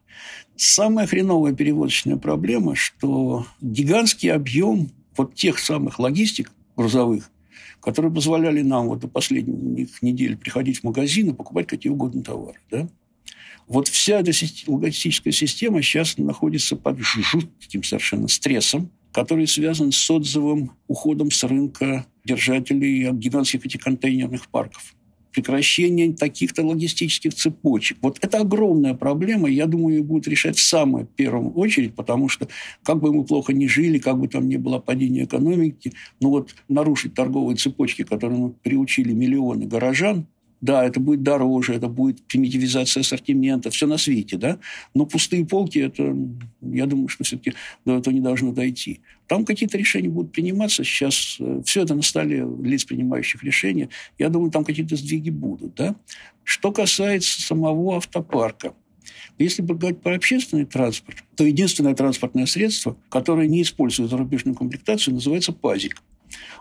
Самая 0.58 1.06
хреновая 1.06 1.54
перевозочная 1.54 2.18
проблема, 2.18 2.76
что 2.76 3.46
гигантский 3.62 4.32
объем 4.32 4.90
вот 5.18 5.36
тех 5.36 5.60
самых 5.60 6.00
логистик 6.00 6.52
грузовых, 6.76 7.30
которые 7.82 8.14
позволяли 8.14 8.62
нам 8.62 8.88
вот 8.88 9.00
до 9.00 9.08
последних 9.08 10.02
недель 10.02 10.38
приходить 10.38 10.80
в 10.80 10.84
магазин 10.84 11.30
и 11.30 11.34
покупать 11.34 11.68
какие 11.68 11.92
угодно 11.92 12.24
товары. 12.24 12.60
Да? 12.70 12.88
Вот 13.68 13.88
вся 13.88 14.20
эта 14.20 14.32
логистическая 14.68 15.34
система 15.34 15.82
сейчас 15.82 16.18
находится 16.18 16.76
под 16.76 17.00
жутким 17.00 17.84
совершенно 17.84 18.28
стрессом, 18.28 18.90
который 19.12 19.48
связан 19.48 19.92
с 19.92 20.10
отзывом, 20.10 20.72
уходом 20.88 21.32
с 21.32 21.44
рынка 21.44 22.06
держателей 22.24 23.12
гигантских 23.12 23.66
этих 23.66 23.82
контейнерных 23.82 24.48
парков 24.50 24.94
прекращение 25.38 26.14
таких-то 26.14 26.66
логистических 26.66 27.32
цепочек. 27.32 28.00
Вот 28.02 28.18
это 28.22 28.40
огромная 28.40 28.96
проблема, 28.96 29.48
я 29.48 29.68
думаю, 29.68 29.98
ее 29.98 30.04
будут 30.04 30.28
решать 30.28 30.58
в 30.58 30.68
самую 30.68 31.06
первую 31.06 31.52
очередь, 31.52 31.94
потому 31.94 32.28
что 32.28 32.48
как 32.82 33.00
бы 33.00 33.14
мы 33.14 33.24
плохо 33.24 33.54
ни 33.54 33.68
жили, 33.68 34.00
как 34.00 34.18
бы 34.18 34.28
там 34.28 34.50
ни 34.50 34.58
было 34.58 34.80
падение 34.80 35.26
экономики, 35.26 35.94
но 36.20 36.32
вот 36.32 36.56
нарушить 36.70 37.14
торговые 37.14 37.56
цепочки, 37.56 38.04
которые 38.04 38.40
мы 38.40 38.50
приучили 38.50 39.14
миллионы 39.14 39.68
горожан, 39.68 40.26
да, 40.62 40.86
это 40.86 41.00
будет 41.00 41.24
дороже, 41.24 41.74
это 41.74 41.88
будет 41.88 42.24
примитивизация 42.24 43.02
ассортимента, 43.02 43.70
все 43.70 43.86
на 43.86 43.98
свете, 43.98 44.38
да. 44.38 44.60
Но 44.94 45.06
пустые 45.06 45.46
полки, 45.46 45.80
это, 45.80 46.16
я 46.62 46.86
думаю, 46.86 47.08
что 47.10 47.24
все-таки 47.24 47.54
до 47.86 47.98
этого 47.98 48.14
не 48.14 48.22
должно 48.22 48.52
дойти. 48.52 49.02
Там 49.28 49.46
какие-то 49.46 49.78
решения 49.78 50.10
будут 50.10 50.32
приниматься. 50.32 50.84
Сейчас 50.84 51.38
э, 51.40 51.62
все 51.66 51.84
это 51.84 51.94
на 51.94 52.02
столе 52.02 52.48
лиц, 52.64 52.86
принимающих 52.86 53.44
решения. 53.44 53.90
Я 54.18 54.30
думаю, 54.30 54.52
там 54.52 54.64
какие-то 54.64 54.96
сдвиги 54.96 55.30
будут, 55.30 55.76
да. 55.76 55.96
Что 56.44 56.72
касается 56.72 57.42
самого 57.42 57.98
автопарка. 57.98 58.74
Если 59.38 59.62
говорить 59.62 60.02
про 60.02 60.16
общественный 60.16 60.66
транспорт, 60.66 61.24
то 61.36 61.44
единственное 61.44 61.94
транспортное 61.94 62.48
средство, 62.48 62.98
которое 63.10 63.48
не 63.48 63.62
использует 63.62 64.10
зарубежную 64.10 64.56
комплектацию, 64.56 65.14
называется 65.14 65.54
ПАЗик. 65.54 66.02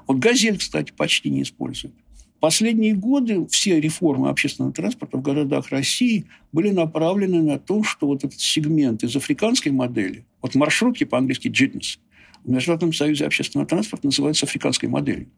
Вот 0.07 0.19
«Газель», 0.19 0.59
кстати, 0.59 0.93
почти 0.95 1.31
не 1.31 1.43
использует. 1.43 1.95
Последние 2.41 2.95
годы 2.95 3.47
все 3.47 3.81
реформы 3.81 4.29
общественного 4.29 4.73
транспорта 4.73 5.17
в 5.17 5.23
городах 5.23 5.71
России 5.71 6.27
были 6.53 6.71
направлены 6.71 7.43
на 7.43 7.59
то, 7.59 7.83
что 7.83 8.07
вот 8.07 8.25
этот 8.25 8.39
сегмент 8.39 9.03
из 9.05 9.17
африканской 9.17 9.73
модели, 9.73 10.25
вот 10.43 10.55
маршрутки 10.55 11.05
по-английски 11.05 11.49
«jitness», 11.49 11.99
в 12.45 12.51
Международном 12.51 12.93
союзе 12.93 13.27
общественного 13.27 13.67
транспорта 13.67 14.07
называется 14.07 14.47
африканской 14.47 14.89
моделью. 14.89 15.29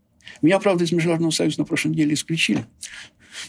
Меня, 0.43 0.59
правда, 0.59 0.85
из 0.85 0.93
Международного 0.93 1.31
союза 1.31 1.61
на 1.61 1.65
прошлой 1.65 1.93
неделе 1.93 2.15
исключили. 2.15 2.67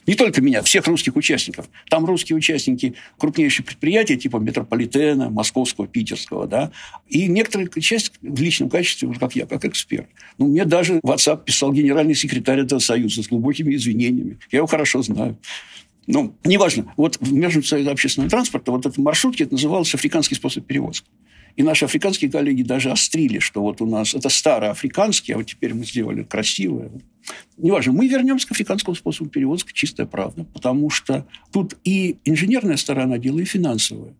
Не 0.07 0.15
только 0.15 0.41
меня, 0.41 0.61
всех 0.63 0.87
русских 0.87 1.15
участников. 1.15 1.69
Там 1.89 2.05
русские 2.05 2.37
участники 2.37 2.95
крупнейших 3.17 3.65
предприятий, 3.65 4.17
типа 4.17 4.37
метрополитена, 4.37 5.29
московского, 5.29 5.87
питерского, 5.87 6.47
да, 6.47 6.71
и 7.07 7.27
некоторые 7.27 7.69
часть 7.81 8.13
в 8.21 8.41
личном 8.41 8.69
качестве, 8.69 9.11
как 9.19 9.35
я, 9.35 9.45
как 9.45 9.65
эксперт. 9.65 10.07
Ну, 10.37 10.47
мне 10.47 10.65
даже 10.65 10.99
WhatsApp 10.99 11.43
писал 11.43 11.73
генеральный 11.73 12.15
секретарь 12.15 12.61
этого 12.61 12.79
союза 12.79 13.23
с 13.23 13.27
глубокими 13.27 13.75
извинениями. 13.75 14.39
Я 14.51 14.57
его 14.57 14.67
хорошо 14.67 15.01
знаю. 15.01 15.37
Ну, 16.07 16.35
неважно. 16.43 16.91
Вот 16.97 17.17
в 17.17 17.31
Международном 17.31 17.63
союзе 17.63 17.91
общественного 17.91 18.29
транспорта 18.31 18.71
вот 18.71 18.85
эта 18.85 18.99
маршрутки 18.99 19.43
это 19.43 19.53
называлось 19.53 19.93
африканский 19.93 20.35
способ 20.35 20.65
перевозки. 20.65 21.07
И 21.55 21.61
наши 21.61 21.85
африканские 21.85 22.31
коллеги 22.31 22.63
даже 22.63 22.89
острили, 22.89 23.39
что 23.39 23.61
вот 23.61 23.81
у 23.81 23.85
нас 23.85 24.15
это 24.15 24.29
староафриканский, 24.29 25.33
а 25.33 25.37
вот 25.37 25.47
теперь 25.47 25.73
мы 25.73 25.85
сделали 25.85 26.23
красивое. 26.23 26.89
Неважно, 27.57 27.93
мы 27.93 28.07
вернемся 28.07 28.47
к 28.47 28.51
африканскому 28.51 28.95
способу 28.95 29.29
перевозки, 29.29 29.73
чистая 29.73 30.07
правда, 30.07 30.45
потому 30.45 30.89
что 30.89 31.25
тут 31.51 31.77
и 31.83 32.17
инженерная 32.25 32.77
сторона 32.77 33.17
дела, 33.17 33.39
и 33.39 33.45
финансовая. 33.45 34.13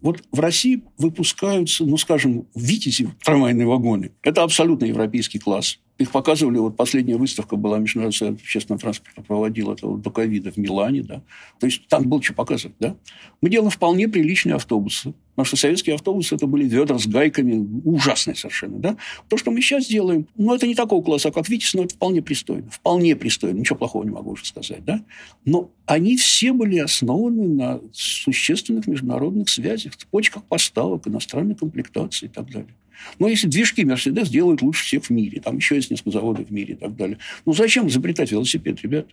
Вот 0.00 0.22
в 0.30 0.38
России 0.38 0.82
выпускаются, 0.96 1.84
ну, 1.84 1.96
скажем, 1.96 2.46
«Витязи» 2.54 3.10
трамвайные 3.24 3.66
вагоны. 3.66 4.12
Это 4.22 4.44
абсолютно 4.44 4.84
европейский 4.84 5.38
класс. 5.38 5.80
Их 5.98 6.12
показывали, 6.12 6.58
вот 6.58 6.76
последняя 6.76 7.16
выставка 7.16 7.56
была 7.56 7.78
Международный 7.78 8.28
общественного 8.30 8.80
транспорта, 8.80 9.20
проводил 9.22 9.72
это 9.72 9.88
до 9.88 10.10
ковида 10.10 10.52
в 10.52 10.56
Милане, 10.56 11.02
да. 11.02 11.22
То 11.58 11.66
есть 11.66 11.88
там 11.88 12.08
было 12.08 12.22
что 12.22 12.34
показывать, 12.34 12.76
да. 12.78 12.96
Мы 13.40 13.50
делаем 13.50 13.70
вполне 13.70 14.08
приличные 14.08 14.54
автобусы. 14.54 15.14
Потому 15.38 15.46
что 15.46 15.56
советские 15.56 15.94
автобусы 15.94 16.34
это 16.34 16.48
были 16.48 16.68
ведра 16.68 16.98
с 16.98 17.06
гайками, 17.06 17.64
ужасные 17.84 18.34
совершенно, 18.34 18.78
да. 18.78 18.96
То, 19.28 19.36
что 19.36 19.50
мы 19.50 19.60
сейчас 19.60 19.86
делаем, 19.86 20.26
ну, 20.36 20.54
это 20.54 20.66
не 20.66 20.74
такого 20.74 21.02
класса, 21.02 21.30
как 21.30 21.48
Витязь, 21.48 21.74
но 21.74 21.84
это 21.84 21.94
вполне 21.94 22.22
пристойно. 22.22 22.68
Вполне 22.70 23.14
пристойно, 23.14 23.58
ничего 23.58 23.76
плохого 23.76 24.02
не 24.04 24.10
могу 24.10 24.32
уже 24.32 24.44
сказать, 24.44 24.84
да. 24.84 25.04
Но 25.44 25.70
они 25.86 26.16
все 26.16 26.52
были 26.52 26.78
основаны 26.78 27.46
на 27.46 27.80
существенных 27.92 28.86
международных 28.88 29.48
связях, 29.48 29.96
цепочках 29.96 30.44
поставок, 30.44 31.06
иностранной 31.06 31.54
комплектации 31.54 32.26
и 32.26 32.28
так 32.28 32.50
далее. 32.50 32.74
Но 33.18 33.28
если 33.28 33.46
движки 33.46 33.84
Мерседес 33.84 34.28
делают 34.28 34.62
лучше 34.62 34.84
всех 34.84 35.04
в 35.04 35.10
мире, 35.10 35.40
там 35.40 35.56
еще 35.56 35.76
есть 35.76 35.90
несколько 35.90 36.10
заводов 36.10 36.48
в 36.48 36.52
мире 36.52 36.74
и 36.74 36.76
так 36.76 36.96
далее, 36.96 37.18
ну 37.46 37.52
зачем 37.52 37.88
изобретать 37.88 38.32
велосипед, 38.32 38.82
ребят? 38.82 39.06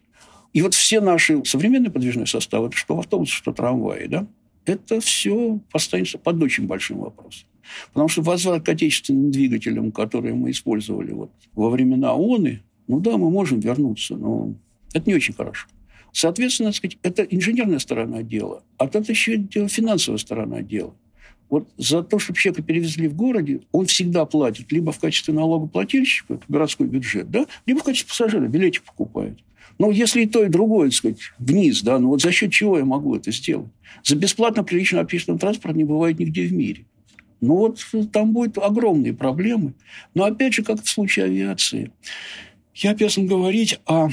И 0.54 0.62
вот 0.62 0.74
все 0.74 1.02
наши 1.02 1.44
современные 1.44 1.92
подвижные 1.92 2.28
составы, 2.28 2.72
что 2.74 2.96
в 2.96 3.00
автобусе, 3.00 3.34
что 3.34 3.52
трамваи, 3.52 4.08
да, 4.08 4.28
это 4.66 5.00
все 5.00 5.60
останется 5.72 6.18
под 6.18 6.42
очень 6.42 6.66
большим 6.66 7.00
вопросом. 7.00 7.48
Потому 7.90 8.08
что 8.08 8.22
возврат 8.22 8.64
к 8.64 8.70
отечественным 8.70 9.32
двигателям, 9.32 9.92
которые 9.92 10.34
мы 10.34 10.52
использовали 10.52 11.12
вот 11.12 11.32
во 11.54 11.70
времена 11.70 12.14
ООНы, 12.14 12.64
ну 12.88 13.00
да, 13.00 13.18
мы 13.18 13.30
можем 13.30 13.60
вернуться, 13.60 14.16
но 14.16 14.54
это 14.94 15.10
не 15.10 15.16
очень 15.16 15.34
хорошо. 15.34 15.68
Соответственно, 16.12 16.72
сказать, 16.72 16.98
это 17.04 17.24
инженерная 17.24 17.80
сторона 17.80 18.24
дела, 18.24 18.64
а 18.78 18.86
это 18.86 19.00
еще 19.00 19.46
финансовая 19.68 20.18
сторона 20.18 20.62
дела. 20.62 20.94
Вот 21.50 21.70
за 21.78 22.02
то, 22.02 22.18
чтобы 22.20 22.40
человека 22.40 22.64
перевезли 22.64 23.08
в 23.08 23.16
городе, 23.16 23.62
он 23.72 23.86
всегда 23.86 24.26
платит 24.26 24.72
либо 24.72 24.92
в 24.92 25.00
качестве 25.00 25.34
налогоплательщика, 25.34 26.40
городской 26.48 26.88
бюджет, 26.88 27.30
да, 27.30 27.46
либо 27.66 27.80
в 27.80 27.84
качестве 27.84 28.10
пассажира, 28.10 28.48
билетик 28.48 28.84
покупает. 28.84 29.40
Но 29.78 29.92
если 29.92 30.24
и 30.24 30.26
то, 30.26 30.44
и 30.44 30.50
другое, 30.50 30.90
так 30.90 30.98
сказать, 30.98 31.20
вниз, 31.38 31.82
да, 31.82 32.00
ну 32.00 32.10
вот 32.10 32.22
за 32.22 32.32
счет 32.32 32.52
чего 32.52 32.78
я 32.78 32.86
могу 32.86 33.16
это 33.16 33.32
сделать? 33.32 33.70
За 34.04 34.16
бесплатно 34.16 34.64
приличный 34.64 35.02
общественный 35.02 35.38
транспорт 35.38 35.76
не 35.76 35.84
бывает 35.84 36.18
нигде 36.18 36.46
в 36.46 36.54
мире. 36.54 36.86
Ну 37.42 37.56
вот 37.56 37.86
там 38.12 38.32
будут 38.32 38.58
огромные 38.58 39.14
проблемы. 39.14 39.74
Но 40.14 40.24
опять 40.24 40.54
же, 40.54 40.64
как 40.64 40.82
в 40.82 40.90
случае 40.90 41.26
авиации, 41.26 41.92
я 42.74 42.92
обязан 42.92 43.28
говорить 43.28 43.80
о, 43.86 44.10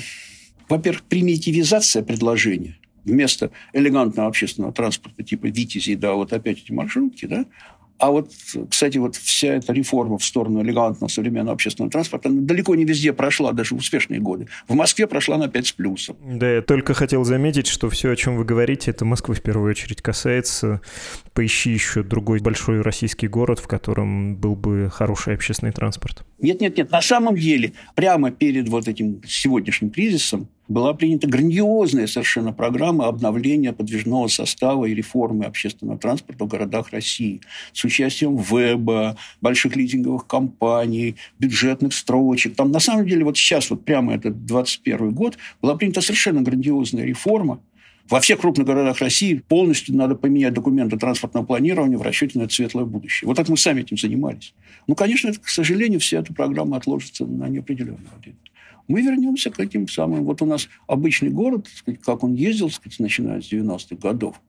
во-первых, 0.68 1.04
примитивизация 1.04 2.02
предложения 2.02 2.76
вместо 3.04 3.50
элегантного 3.72 4.28
общественного 4.28 4.72
транспорта 4.72 5.22
типа 5.22 5.46
«Витязи», 5.46 5.94
да, 5.94 6.14
вот 6.14 6.32
опять 6.32 6.58
эти 6.58 6.72
маршрутки, 6.72 7.26
да, 7.26 7.46
а 8.02 8.10
вот, 8.10 8.32
кстати, 8.68 8.98
вот 8.98 9.14
вся 9.14 9.54
эта 9.54 9.72
реформа 9.72 10.18
в 10.18 10.24
сторону 10.24 10.60
элегантного 10.60 11.08
современного 11.08 11.52
общественного 11.52 11.88
транспорта 11.88 12.30
она 12.30 12.40
далеко 12.40 12.74
не 12.74 12.84
везде 12.84 13.12
прошла, 13.12 13.52
даже 13.52 13.76
в 13.76 13.78
успешные 13.78 14.18
годы. 14.18 14.48
В 14.66 14.74
Москве 14.74 15.06
прошла 15.06 15.38
на 15.38 15.46
5 15.46 15.66
с 15.68 15.72
плюсом. 15.72 16.16
Да, 16.20 16.54
я 16.54 16.62
только 16.62 16.94
хотел 16.94 17.22
заметить, 17.22 17.68
что 17.68 17.88
все, 17.90 18.10
о 18.10 18.16
чем 18.16 18.36
вы 18.36 18.44
говорите, 18.44 18.90
это 18.90 19.04
Москвы 19.04 19.36
в 19.36 19.40
первую 19.40 19.70
очередь 19.70 20.02
касается. 20.02 20.80
Поищи 21.32 21.70
еще 21.70 22.02
другой 22.02 22.40
большой 22.40 22.80
российский 22.80 23.28
город, 23.28 23.60
в 23.60 23.68
котором 23.68 24.34
был 24.34 24.56
бы 24.56 24.90
хороший 24.92 25.34
общественный 25.34 25.70
транспорт. 25.70 26.24
Нет, 26.40 26.60
нет, 26.60 26.76
нет. 26.76 26.90
На 26.90 27.02
самом 27.02 27.36
деле, 27.36 27.72
прямо 27.94 28.32
перед 28.32 28.68
вот 28.68 28.88
этим 28.88 29.22
сегодняшним 29.24 29.90
кризисом 29.90 30.48
была 30.72 30.94
принята 30.94 31.26
грандиозная 31.26 32.06
совершенно 32.06 32.52
программа 32.52 33.06
обновления 33.06 33.72
подвижного 33.72 34.28
состава 34.28 34.86
и 34.86 34.94
реформы 34.94 35.44
общественного 35.44 35.98
транспорта 35.98 36.44
в 36.44 36.48
городах 36.48 36.90
России 36.90 37.40
с 37.72 37.84
участием 37.84 38.36
веба, 38.36 39.16
больших 39.40 39.76
лизинговых 39.76 40.26
компаний, 40.26 41.16
бюджетных 41.38 41.94
строчек. 41.94 42.56
Там 42.56 42.72
на 42.72 42.80
самом 42.80 43.06
деле 43.06 43.24
вот 43.24 43.36
сейчас, 43.36 43.70
вот 43.70 43.84
прямо 43.84 44.14
этот 44.14 44.46
21 44.46 45.12
год, 45.12 45.36
была 45.60 45.76
принята 45.76 46.00
совершенно 46.00 46.42
грандиозная 46.42 47.04
реформа, 47.04 47.60
во 48.08 48.20
всех 48.20 48.40
крупных 48.40 48.66
городах 48.66 48.98
России 48.98 49.34
полностью 49.34 49.94
надо 49.96 50.16
поменять 50.16 50.52
документы 50.52 50.98
транспортного 50.98 51.44
планирования 51.46 51.96
в 51.96 52.02
расчете 52.02 52.38
на 52.38 52.44
это 52.44 52.52
светлое 52.52 52.84
будущее. 52.84 53.28
Вот 53.28 53.36
так 53.36 53.48
мы 53.48 53.56
сами 53.56 53.82
этим 53.82 53.96
занимались. 53.96 54.54
Ну, 54.88 54.96
конечно, 54.96 55.28
это, 55.28 55.40
к 55.40 55.48
сожалению, 55.48 56.00
вся 56.00 56.18
эта 56.18 56.34
программа 56.34 56.78
отложится 56.78 57.24
на 57.24 57.48
неопределенное 57.48 58.10
время 58.20 58.36
мы 58.88 59.02
вернемся 59.02 59.50
к 59.50 59.60
этим 59.60 59.88
самым. 59.88 60.24
Вот 60.24 60.42
у 60.42 60.46
нас 60.46 60.68
обычный 60.86 61.30
город, 61.30 61.68
сказать, 61.74 62.00
как 62.00 62.24
он 62.24 62.34
ездил, 62.34 62.70
сказать, 62.70 62.98
начиная 62.98 63.40
с 63.40 63.52
90-х 63.52 63.96
годов. 63.96 64.40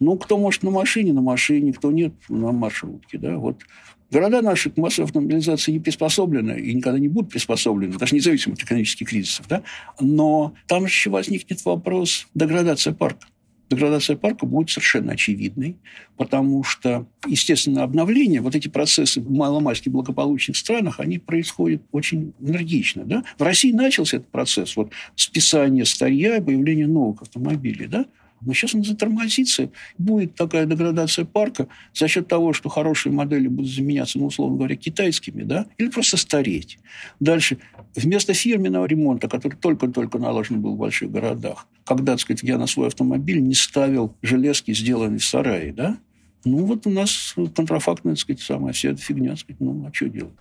Ну, 0.00 0.16
кто 0.16 0.38
может 0.38 0.62
на 0.62 0.70
машине, 0.70 1.12
на 1.12 1.20
машине, 1.20 1.72
кто 1.72 1.90
нет, 1.90 2.14
на 2.28 2.52
маршрутке. 2.52 3.18
Да? 3.18 3.36
Вот 3.36 3.62
города 4.10 4.42
наши 4.42 4.70
к 4.70 4.76
массовой 4.76 5.06
автомобилизации 5.06 5.72
не 5.72 5.80
приспособлены 5.80 6.58
и 6.58 6.74
никогда 6.74 6.98
не 6.98 7.08
будут 7.08 7.30
приспособлены, 7.30 7.96
даже 7.96 8.14
независимо 8.14 8.54
от 8.54 8.62
экономических 8.62 9.08
кризисов. 9.08 9.46
Да? 9.48 9.62
Но 10.00 10.54
там 10.66 10.84
еще 10.84 11.10
возникнет 11.10 11.64
вопрос 11.64 12.28
деградации 12.34 12.92
парка 12.92 13.26
деградация 13.70 14.16
парка 14.16 14.46
будет 14.46 14.70
совершенно 14.70 15.12
очевидной, 15.12 15.76
потому 16.16 16.62
что, 16.62 17.06
естественно, 17.26 17.82
обновление, 17.82 18.40
вот 18.40 18.54
эти 18.54 18.68
процессы 18.68 19.20
в 19.20 19.30
маломальски 19.30 19.88
благополучных 19.88 20.56
странах, 20.56 21.00
они 21.00 21.18
происходят 21.18 21.82
очень 21.92 22.32
энергично. 22.40 23.04
Да? 23.04 23.24
В 23.38 23.42
России 23.42 23.72
начался 23.72 24.18
этот 24.18 24.30
процесс 24.30 24.76
вот, 24.76 24.92
списания 25.14 25.84
старья 25.84 26.36
и 26.36 26.40
появления 26.40 26.86
новых 26.86 27.22
автомобилей. 27.22 27.86
Да? 27.86 28.06
Но 28.40 28.52
сейчас 28.52 28.74
он 28.74 28.84
затормозится. 28.84 29.70
Будет 29.96 30.34
такая 30.34 30.66
деградация 30.66 31.24
парка 31.24 31.68
за 31.94 32.08
счет 32.08 32.28
того, 32.28 32.52
что 32.52 32.68
хорошие 32.68 33.12
модели 33.12 33.48
будут 33.48 33.70
заменяться, 33.70 34.18
ну, 34.18 34.26
условно 34.26 34.56
говоря, 34.56 34.76
китайскими, 34.76 35.42
да, 35.42 35.66
или 35.78 35.88
просто 35.88 36.16
стареть. 36.16 36.78
Дальше. 37.20 37.58
Вместо 37.94 38.34
фирменного 38.34 38.86
ремонта, 38.86 39.28
который 39.28 39.56
только-только 39.56 40.18
налажен 40.18 40.60
был 40.60 40.74
в 40.74 40.78
больших 40.78 41.10
городах, 41.10 41.66
когда, 41.84 42.12
так 42.12 42.20
сказать, 42.20 42.42
я 42.42 42.58
на 42.58 42.66
свой 42.66 42.88
автомобиль 42.88 43.42
не 43.42 43.54
ставил 43.54 44.14
железки, 44.22 44.72
сделанные 44.72 45.18
в 45.18 45.24
сарае, 45.24 45.72
да, 45.72 45.98
ну, 46.44 46.64
вот 46.64 46.86
у 46.86 46.90
нас 46.90 47.34
контрафактная, 47.54 48.14
так 48.14 48.20
сказать, 48.20 48.40
самая 48.40 48.72
вся 48.72 48.90
эта 48.90 49.00
фигня, 49.00 49.30
так 49.30 49.40
сказать, 49.40 49.60
ну, 49.60 49.86
а 49.86 49.92
что 49.92 50.08
делать? 50.08 50.34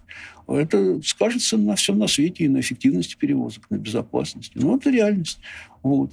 Это 0.47 1.01
скажется 1.03 1.57
на 1.57 1.75
всем 1.75 1.97
на 1.97 2.07
свете 2.07 2.45
и 2.45 2.47
на 2.47 2.59
эффективности 2.59 3.15
перевозок, 3.17 3.69
на 3.69 3.77
безопасности. 3.77 4.53
Ну, 4.55 4.77
это 4.77 4.89
реальность. 4.89 5.39
Вот. 5.83 6.11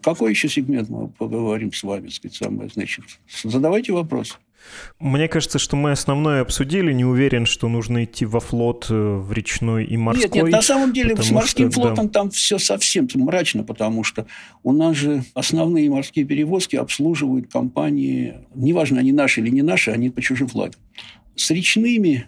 Какой 0.00 0.30
еще 0.30 0.48
сегмент 0.48 0.88
мы 0.88 1.08
поговорим 1.08 1.72
с 1.72 1.82
вами, 1.82 2.08
сказать, 2.08 2.36
самое, 2.36 2.68
значит, 2.72 3.04
задавайте 3.44 3.92
вопрос. 3.92 4.38
Мне 4.98 5.28
кажется, 5.28 5.58
что 5.58 5.76
мы 5.76 5.90
основное 5.90 6.40
обсудили. 6.40 6.92
Не 6.92 7.04
уверен, 7.04 7.46
что 7.46 7.68
нужно 7.68 8.04
идти 8.04 8.24
во 8.24 8.40
флот, 8.40 8.86
э, 8.90 8.94
в 8.94 9.32
речной 9.32 9.84
и 9.84 9.96
морской. 9.96 10.30
Нет, 10.30 10.34
нет, 10.34 10.52
на 10.52 10.62
самом 10.62 10.92
деле 10.92 11.16
с 11.16 11.30
морским 11.30 11.70
что, 11.70 11.80
флотом 11.80 12.06
да. 12.06 12.12
там 12.12 12.30
все 12.30 12.58
совсем 12.58 13.08
мрачно, 13.14 13.64
потому 13.64 14.04
что 14.04 14.26
у 14.62 14.72
нас 14.72 14.96
же 14.96 15.24
основные 15.34 15.90
морские 15.90 16.24
перевозки 16.24 16.76
обслуживают 16.76 17.50
компании, 17.50 18.34
неважно, 18.54 19.00
они 19.00 19.12
наши 19.12 19.40
или 19.40 19.50
не 19.50 19.62
наши, 19.62 19.90
они 19.90 20.10
по 20.10 20.22
чужим 20.22 20.48
флагам. 20.48 20.80
С 21.34 21.50
речными 21.50 22.26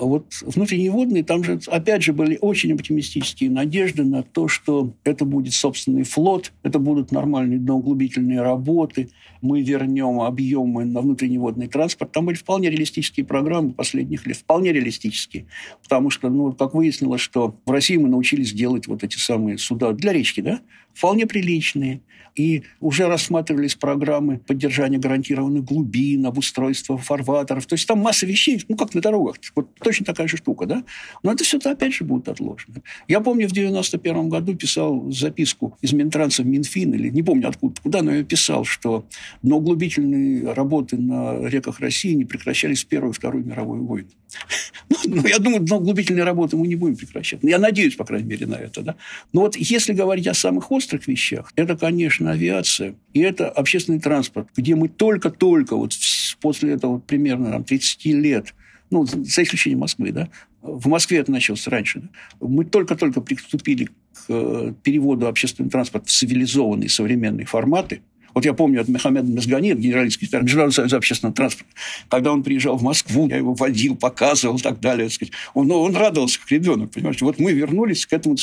вот 0.00 0.26
внутренние 0.42 0.90
водные, 0.90 1.24
там 1.24 1.44
же, 1.44 1.60
опять 1.66 2.02
же, 2.02 2.12
были 2.12 2.38
очень 2.40 2.72
оптимистические 2.72 3.50
надежды 3.50 4.04
на 4.04 4.22
то, 4.22 4.48
что 4.48 4.92
это 5.04 5.24
будет 5.24 5.54
собственный 5.54 6.04
флот, 6.04 6.52
это 6.62 6.78
будут 6.78 7.12
нормальные 7.12 7.58
дноуглубительные 7.58 8.42
работы, 8.42 9.10
мы 9.40 9.62
вернем 9.62 10.20
объемы 10.20 10.84
на 10.84 11.00
внутренний 11.00 11.38
водный 11.38 11.68
транспорт. 11.68 12.12
Там 12.12 12.26
были 12.26 12.36
вполне 12.36 12.70
реалистические 12.70 13.24
программы 13.24 13.72
последних 13.72 14.26
лет, 14.26 14.36
вполне 14.36 14.72
реалистические. 14.72 15.46
Потому 15.82 16.10
что, 16.10 16.28
ну, 16.28 16.52
как 16.52 16.74
выяснилось, 16.74 17.20
что 17.20 17.56
в 17.64 17.70
России 17.70 17.96
мы 17.96 18.08
научились 18.08 18.52
делать 18.52 18.86
вот 18.86 19.04
эти 19.04 19.16
самые 19.16 19.58
суда 19.58 19.92
для 19.92 20.12
речки, 20.12 20.40
да, 20.40 20.60
вполне 20.98 21.26
приличные. 21.26 22.00
И 22.34 22.62
уже 22.80 23.08
рассматривались 23.08 23.74
программы 23.74 24.38
поддержания 24.38 24.98
гарантированных 24.98 25.64
глубин, 25.64 26.24
обустройства 26.24 26.96
фарватеров. 26.96 27.66
То 27.66 27.74
есть 27.74 27.86
там 27.88 27.98
масса 27.98 28.26
вещей, 28.26 28.62
ну, 28.68 28.76
как 28.76 28.94
на 28.94 29.00
дорогах. 29.00 29.36
Вот 29.56 29.74
точно 29.82 30.06
такая 30.06 30.28
же 30.28 30.36
штука, 30.36 30.66
да? 30.66 30.84
Но 31.24 31.32
это 31.32 31.42
все, 31.42 31.58
опять 31.58 31.94
же, 31.94 32.04
будет 32.04 32.28
отложено. 32.28 32.82
Я 33.08 33.20
помню, 33.20 33.48
в 33.48 33.52
91 33.52 34.28
году 34.28 34.54
писал 34.54 35.10
записку 35.10 35.76
из 35.80 35.92
Минтранса 35.92 36.42
в 36.42 36.46
Минфин, 36.46 36.94
или 36.94 37.08
не 37.08 37.22
помню 37.22 37.48
откуда, 37.48 37.80
куда, 37.80 38.02
но 38.02 38.14
я 38.14 38.22
писал, 38.22 38.64
что 38.64 39.04
углубительные 39.42 40.52
работы 40.52 40.96
на 40.96 41.44
реках 41.48 41.80
России 41.80 42.12
не 42.12 42.24
прекращались 42.24 42.84
в 42.84 42.86
Первую 42.86 43.12
и 43.12 43.16
Вторую 43.16 43.44
мировую 43.44 43.84
войну. 43.84 44.08
Ну, 45.04 45.26
я 45.26 45.38
думаю, 45.38 45.62
углубительные 45.62 46.24
работы 46.24 46.56
мы 46.56 46.66
не 46.66 46.74
будем 46.74 46.96
прекращать. 46.96 47.40
Я 47.42 47.58
надеюсь, 47.58 47.94
по 47.94 48.04
крайней 48.04 48.28
мере, 48.28 48.46
на 48.46 48.56
это. 48.56 48.82
Да? 48.82 48.96
Но 49.32 49.42
вот 49.42 49.56
если 49.56 49.92
говорить 49.92 50.26
о 50.26 50.34
самых 50.34 50.70
острых 50.70 50.87
вещах, 50.96 51.52
это, 51.56 51.76
конечно, 51.76 52.30
авиация 52.30 52.94
и 53.12 53.20
это 53.20 53.48
общественный 53.48 54.00
транспорт, 54.00 54.48
где 54.56 54.74
мы 54.74 54.88
только-только 54.88 55.76
вот 55.76 55.92
после 56.40 56.72
этого 56.72 56.98
примерно 56.98 57.50
там, 57.50 57.64
30 57.64 58.04
лет 58.06 58.54
ну, 58.90 59.04
за 59.04 59.42
исключением 59.42 59.80
Москвы, 59.80 60.12
да, 60.12 60.28
в 60.62 60.88
Москве 60.88 61.18
это 61.18 61.30
началось 61.30 61.66
раньше, 61.66 62.00
да? 62.00 62.08
мы 62.40 62.64
только-только 62.64 63.20
приступили 63.20 63.84
к 63.84 63.92
э, 64.28 64.72
переводу 64.82 65.26
общественного 65.26 65.70
транспорта 65.70 66.08
в 66.08 66.10
цивилизованные 66.10 66.88
современные 66.88 67.46
форматы– 67.46 68.02
Вот 68.38 68.44
я 68.44 68.52
помню 68.52 68.80
от 68.82 68.86
Мехамеда 68.86 69.26
Мезгани, 69.26 69.74
генеральный 69.74 70.12
секретарь 70.12 70.44
Международного 70.44 70.72
союза 70.72 70.96
общественного 70.98 71.34
транспорта, 71.34 71.72
когда 72.08 72.32
он 72.32 72.44
приезжал 72.44 72.76
в 72.76 72.84
Москву, 72.84 73.28
я 73.28 73.36
его 73.36 73.52
водил, 73.52 73.96
показывал 73.96 74.58
и 74.58 74.60
так 74.60 74.78
далее. 74.78 75.10
Сказать. 75.10 75.32
Он, 75.54 75.66
ну, 75.66 75.80
он 75.80 75.96
радовался, 75.96 76.38
как 76.38 76.48
ребенок, 76.52 76.92
понимаете. 76.92 77.24
Вот 77.24 77.40
мы 77.40 77.50
вернулись 77.50 78.06
к 78.06 78.12
этому. 78.12 78.36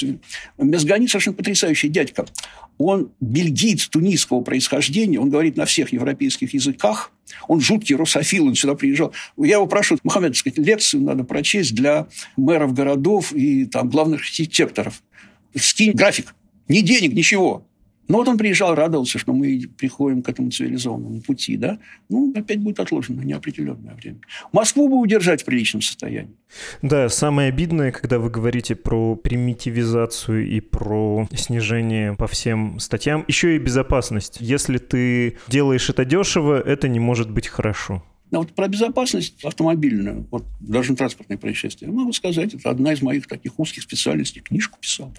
Мезгани 0.58 1.08
совершенно 1.08 1.38
потрясающий 1.38 1.88
дядька. 1.88 2.26
Он 2.78 3.10
бельгиец 3.22 3.88
тунисского 3.88 4.42
происхождения, 4.42 5.18
он 5.18 5.30
говорит 5.30 5.56
на 5.56 5.64
всех 5.64 5.94
европейских 5.94 6.54
языках, 6.54 7.14
он 7.48 7.62
жуткий 7.62 7.96
русофил, 7.96 8.48
он 8.48 8.56
сюда 8.56 8.76
приезжал. 8.76 9.14
Я 9.38 9.56
его 9.56 9.66
прошу, 9.66 9.98
Мухаммед, 10.04 10.36
сказать, 10.36 10.58
лекцию 10.58 11.04
надо 11.04 11.24
прочесть 11.24 11.74
для 11.74 12.08
мэров 12.36 12.74
городов 12.74 13.32
и 13.32 13.64
там, 13.64 13.90
главных 13.90 14.20
архитекторов. 14.20 15.02
Скинь 15.56 15.94
график. 15.94 16.36
Ни 16.68 16.82
денег, 16.82 17.14
ничего. 17.14 17.66
Но 18.08 18.18
вот 18.18 18.28
он 18.28 18.38
приезжал, 18.38 18.76
радовался, 18.76 19.18
что 19.18 19.34
мы 19.34 19.68
приходим 19.78 20.22
к 20.22 20.30
этому 20.30 20.52
цивилизованному 20.52 21.22
пути, 21.22 21.58
да? 21.58 21.80
Ну, 22.10 22.34
опять 22.36 22.60
будет 22.60 22.80
отложено 22.80 23.22
на 23.22 23.26
неопределенное 23.26 23.96
время. 23.96 24.20
Москву 24.52 24.88
бы 24.88 24.98
удержать 24.98 25.42
в 25.42 25.46
приличном 25.46 25.82
состоянии. 25.82 26.36
Да, 26.82 27.10
самое 27.10 27.50
обидное, 27.50 27.92
когда 27.92 28.20
вы 28.20 28.30
говорите 28.30 28.76
про 28.76 29.16
примитивизацию 29.16 30.48
и 30.48 30.60
про 30.60 31.28
снижение 31.36 32.14
по 32.14 32.28
всем 32.28 32.80
статьям, 32.80 33.26
еще 33.28 33.56
и 33.56 33.60
безопасность. 33.60 34.38
Если 34.40 34.78
ты 34.78 35.38
делаешь 35.48 35.90
это 35.90 36.06
дешево, 36.06 36.60
это 36.60 36.88
не 36.88 37.00
может 37.00 37.32
быть 37.32 37.48
хорошо. 37.48 38.04
Но 38.32 38.40
вот 38.40 38.54
про 38.54 38.68
безопасность 38.68 39.44
автомобильную, 39.44 40.28
вот 40.32 40.46
даже 40.60 40.96
транспортные 40.96 41.38
происшествия, 41.38 41.88
могу 41.88 42.12
сказать, 42.12 42.54
это 42.54 42.70
одна 42.70 42.94
из 42.94 43.02
моих 43.02 43.28
таких 43.28 43.60
узких 43.60 43.84
специальностей, 43.84 44.42
книжку 44.42 44.78
писал. 44.80 45.14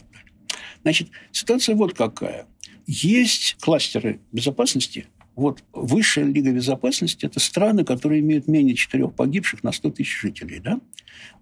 Значит, 0.83 1.09
ситуация 1.33 1.75
вот 1.75 1.94
какая. 1.94 2.46
Есть 2.87 3.57
кластеры 3.61 4.20
безопасности. 4.33 5.07
Вот 5.35 5.62
высшая 5.72 6.25
лига 6.25 6.51
безопасности– 6.51 7.27
это 7.27 7.40
страны, 7.40 7.85
которые 7.85 8.20
имеют 8.20 8.49
менее 8.49 8.75
четырех 8.75 9.12
погибших 9.12 9.62
на 9.62 9.72
100 9.72 9.90
тысяч 9.90 10.20
жителей. 10.20 10.61
Да? 10.61 10.81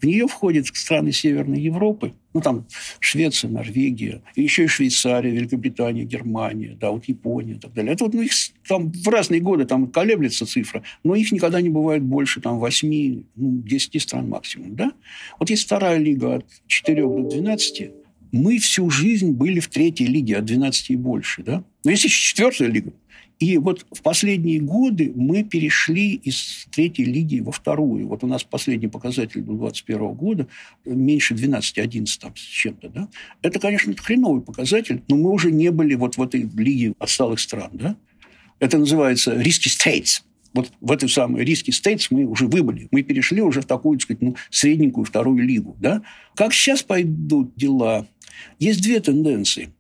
В 0.01 0.07
нее 0.07 0.27
входят 0.27 0.67
страны 0.67 1.13
Северной 1.13 1.61
Европы, 1.61 2.15
ну, 2.33 2.41
там 2.41 2.67
Швеция, 2.99 3.51
Норвегия, 3.51 4.23
и 4.35 4.43
еще 4.43 4.65
и 4.65 4.67
Швейцария, 4.67 5.31
Великобритания, 5.31 6.05
Германия, 6.05 6.77
да, 6.81 6.91
вот 6.91 7.05
Япония 7.05 7.55
и 7.55 7.59
так 7.59 7.73
далее. 7.73 7.93
Это 7.93 8.05
вот 8.05 8.15
ну, 8.15 8.23
их 8.23 8.33
там 8.67 8.91
в 8.91 9.09
разные 9.09 9.41
годы 9.41 9.65
там 9.65 9.87
колеблется 9.87 10.47
цифра, 10.47 10.83
но 11.05 11.15
их 11.15 11.31
никогда 11.31 11.61
не 11.61 11.69
бывает 11.69 12.03
больше 12.03 12.41
там 12.41 12.59
8, 12.59 13.23
ну, 13.37 13.63
10 13.63 14.03
стран 14.03 14.29
максимум. 14.29 14.75
Да? 14.75 14.93
Вот 15.39 15.51
есть 15.51 15.65
вторая 15.65 15.99
лига 15.99 16.37
от 16.37 16.47
4 16.67 17.03
до 17.03 17.29
12, 17.31 17.91
мы 18.35 18.59
всю 18.59 18.91
жизнь 18.91 19.31
были 19.31 19.61
в 19.61 19.69
третьей 19.69 20.07
лиге, 20.07 20.39
от 20.39 20.45
12 20.45 20.91
и 20.91 20.97
больше. 20.97 21.43
Да? 21.45 21.63
Но 21.85 21.93
есть 21.93 22.05
еще 22.05 22.31
четвертая 22.31 22.69
лига. 22.69 22.93
И 23.39 23.59
вот 23.59 23.87
в 23.93 24.03
последние 24.03 24.61
годы 24.61 25.13
мы 25.15 25.45
перешли 25.45 26.15
из 26.15 26.67
третьей 26.73 27.05
лиги 27.05 27.41
во 27.41 27.53
вторую. 27.53 28.09
Вот 28.09 28.25
у 28.25 28.27
нас 28.27 28.43
последний 28.43 28.89
показатель 28.89 29.41
до 29.41 29.53
2021 29.53 30.15
года 30.15 30.49
меньше 30.85 31.35
12, 31.35 31.79
11 31.79 32.21
там, 32.21 32.35
с 32.35 32.41
чем-то. 32.41 32.89
Да? 32.89 33.09
Это, 33.43 33.61
конечно, 33.61 33.95
хреновый 33.97 34.43
показатель, 34.43 35.03
но 35.09 35.17
мы 35.17 35.31
уже 35.31 35.53
не 35.53 35.71
были 35.71 35.95
вот 35.95 36.17
в 36.17 36.23
этой 36.23 36.49
лиге 36.57 36.95
отсталых 36.99 37.39
стран. 37.39 37.71
Да? 37.73 37.97
Это 38.59 38.79
называется 38.79 39.35
risky 39.35 39.69
states. 39.69 40.23
Вот 40.55 40.73
в 40.81 40.93
этой 40.93 41.09
самой 41.09 41.45
риски 41.45 41.73
стейтс 41.73 42.11
мы 42.11 42.25
уже 42.25 42.47
выбыли. 42.47 42.89
Мы 42.93 43.03
перешли 43.03 43.43
уже 43.43 43.61
в 43.61 43.67
такую, 43.67 43.99
так 43.99 44.05
сказать, 44.05 44.23
ну, 44.23 44.37
средненькую 44.51 45.05
вторую 45.05 45.45
лигу. 45.45 45.77
Да? 45.81 46.03
Как 46.37 46.55
сейчас 46.55 46.83
пойдут 46.83 47.55
дела? 47.57 48.07
Есть 48.59 48.81
две 48.81 49.01
тенденции. 49.01 49.71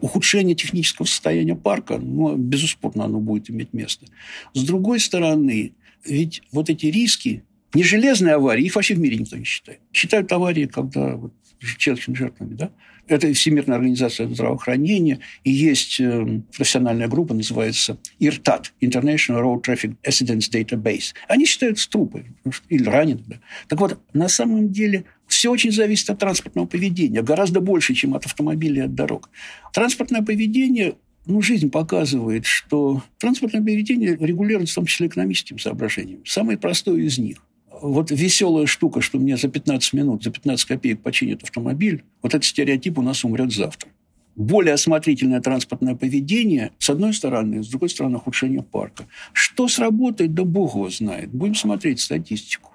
Ухудшение 0.00 0.56
технического 0.56 1.06
состояния 1.06 1.54
парка, 1.54 1.98
ну, 1.98 2.34
безусловно, 2.36 3.04
оно 3.04 3.20
будет 3.20 3.50
иметь 3.50 3.72
место. 3.72 4.06
С 4.52 4.64
другой 4.64 4.98
стороны, 4.98 5.74
ведь 6.04 6.42
вот 6.50 6.70
эти 6.70 6.86
риски, 6.86 7.44
не 7.74 7.84
железные 7.84 8.34
аварии, 8.34 8.64
их 8.64 8.74
вообще 8.74 8.94
в 8.94 8.98
мире 8.98 9.18
никто 9.18 9.36
не 9.36 9.44
считает. 9.44 9.80
Считают 9.92 10.32
аварии, 10.32 10.66
когда 10.66 11.16
вот, 11.16 11.32
человеческими 11.78 12.14
жертвами, 12.14 12.54
да? 12.54 12.70
Это 13.08 13.32
Всемирная 13.32 13.76
организация 13.76 14.28
здравоохранения, 14.28 15.18
и 15.42 15.50
есть 15.50 16.00
э, 16.00 16.40
профессиональная 16.56 17.08
группа, 17.08 17.34
называется 17.34 17.98
IRTAT, 18.20 18.66
International 18.80 19.42
Road 19.42 19.62
Traffic 19.64 19.96
Accidents 20.06 20.50
Database. 20.50 21.12
Они 21.28 21.44
считаются 21.44 21.90
трупы 21.90 22.26
или 22.68 22.84
раненых. 22.84 23.26
Да. 23.26 23.36
Так 23.68 23.80
вот, 23.80 23.98
на 24.12 24.28
самом 24.28 24.70
деле 24.70 25.04
все 25.26 25.50
очень 25.50 25.72
зависит 25.72 26.10
от 26.10 26.20
транспортного 26.20 26.66
поведения, 26.66 27.22
гораздо 27.22 27.60
больше, 27.60 27.94
чем 27.94 28.14
от 28.14 28.24
автомобилей 28.26 28.82
от 28.82 28.94
дорог. 28.94 29.30
Транспортное 29.72 30.22
поведение 30.22 30.94
ну, 31.26 31.40
жизнь 31.42 31.70
показывает, 31.70 32.46
что 32.46 33.02
транспортное 33.18 33.62
поведение 33.62 34.16
регулируется 34.16 34.72
в 34.72 34.76
том 34.76 34.86
числе 34.86 35.06
экономическим 35.08 35.58
соображением. 35.58 36.24
Самое 36.24 36.58
простое 36.58 37.00
из 37.00 37.18
них 37.18 37.38
вот 37.82 38.10
веселая 38.10 38.66
штука, 38.66 39.00
что 39.00 39.18
мне 39.18 39.36
за 39.36 39.48
15 39.48 39.92
минут, 39.92 40.22
за 40.22 40.30
15 40.30 40.64
копеек 40.66 41.00
починят 41.00 41.42
автомобиль, 41.42 42.04
вот 42.22 42.32
этот 42.32 42.44
стереотип 42.44 42.98
у 42.98 43.02
нас 43.02 43.24
умрет 43.24 43.52
завтра. 43.52 43.90
Более 44.34 44.74
осмотрительное 44.74 45.40
транспортное 45.40 45.94
поведение, 45.94 46.70
с 46.78 46.88
одной 46.88 47.12
стороны, 47.12 47.62
с 47.62 47.68
другой 47.68 47.90
стороны, 47.90 48.16
ухудшение 48.16 48.62
парка. 48.62 49.04
Что 49.32 49.68
сработает, 49.68 50.32
да 50.32 50.44
бог 50.44 50.74
его 50.74 50.88
знает. 50.88 51.30
Будем 51.30 51.54
смотреть 51.54 52.00
статистику. 52.00 52.72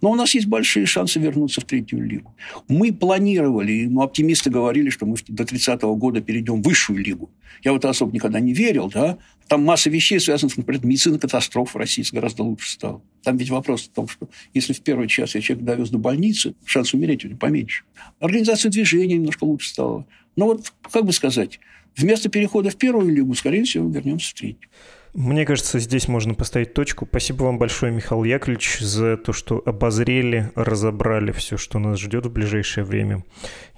Но 0.00 0.10
у 0.10 0.14
нас 0.14 0.34
есть 0.34 0.46
большие 0.46 0.86
шансы 0.86 1.18
вернуться 1.18 1.60
в 1.60 1.64
третью 1.64 2.04
лигу. 2.04 2.34
Мы 2.68 2.92
планировали, 2.92 3.86
ну, 3.86 4.02
оптимисты 4.02 4.50
говорили, 4.50 4.90
что 4.90 5.06
мы 5.06 5.16
до 5.28 5.44
30 5.44 5.82
-го 5.82 5.96
года 5.96 6.20
перейдем 6.20 6.62
в 6.62 6.66
высшую 6.66 7.02
лигу. 7.02 7.30
Я 7.64 7.72
в 7.72 7.76
это 7.76 7.88
особо 7.88 8.12
никогда 8.12 8.40
не 8.40 8.52
верил, 8.52 8.90
да. 8.92 9.18
Там 9.50 9.64
масса 9.64 9.90
вещей 9.90 10.20
связанных, 10.20 10.56
например, 10.58 10.86
медицина 10.86 11.18
катастроф 11.18 11.74
в 11.74 11.76
России 11.76 12.04
гораздо 12.12 12.44
лучше 12.44 12.70
стала. 12.70 13.02
Там 13.24 13.36
ведь 13.36 13.50
вопрос 13.50 13.82
в 13.82 13.88
том, 13.88 14.06
что 14.06 14.28
если 14.54 14.72
в 14.72 14.80
первый 14.80 15.08
час 15.08 15.34
я 15.34 15.40
человека 15.40 15.66
довез 15.66 15.90
до 15.90 15.98
больницы, 15.98 16.54
шанс 16.64 16.94
умереть 16.94 17.24
у 17.24 17.28
него 17.28 17.38
поменьше. 17.38 17.82
Организация 18.20 18.70
движения 18.70 19.16
немножко 19.16 19.42
лучше 19.42 19.70
стала. 19.70 20.06
Но 20.36 20.46
вот, 20.46 20.72
как 20.92 21.04
бы 21.04 21.12
сказать, 21.12 21.58
вместо 21.96 22.28
перехода 22.28 22.70
в 22.70 22.76
первую 22.76 23.12
лигу, 23.12 23.34
скорее 23.34 23.64
всего, 23.64 23.90
вернемся 23.90 24.30
в 24.30 24.34
третью. 24.34 24.70
Мне 25.14 25.44
кажется, 25.44 25.80
здесь 25.80 26.06
можно 26.06 26.34
поставить 26.34 26.72
точку. 26.72 27.04
Спасибо 27.04 27.42
вам 27.42 27.58
большое, 27.58 27.90
Михаил 27.90 28.22
Яковлевич, 28.22 28.78
за 28.78 29.16
то, 29.16 29.32
что 29.32 29.60
обозрели, 29.66 30.52
разобрали 30.54 31.32
все, 31.32 31.56
что 31.56 31.80
нас 31.80 31.98
ждет 31.98 32.24
в 32.24 32.32
ближайшее 32.32 32.84
время. 32.84 33.24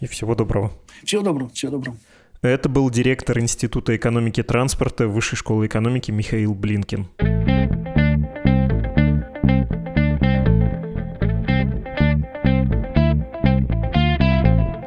И 0.00 0.06
всего 0.06 0.34
доброго. 0.34 0.78
Всего 1.02 1.22
доброго, 1.22 1.48
всего 1.48 1.72
доброго. 1.72 1.96
Это 2.42 2.68
был 2.68 2.90
директор 2.90 3.38
Института 3.38 3.94
экономики 3.94 4.42
транспорта 4.42 5.06
Высшей 5.06 5.38
школы 5.38 5.66
экономики 5.66 6.10
Михаил 6.10 6.54
Блинкин. 6.54 7.06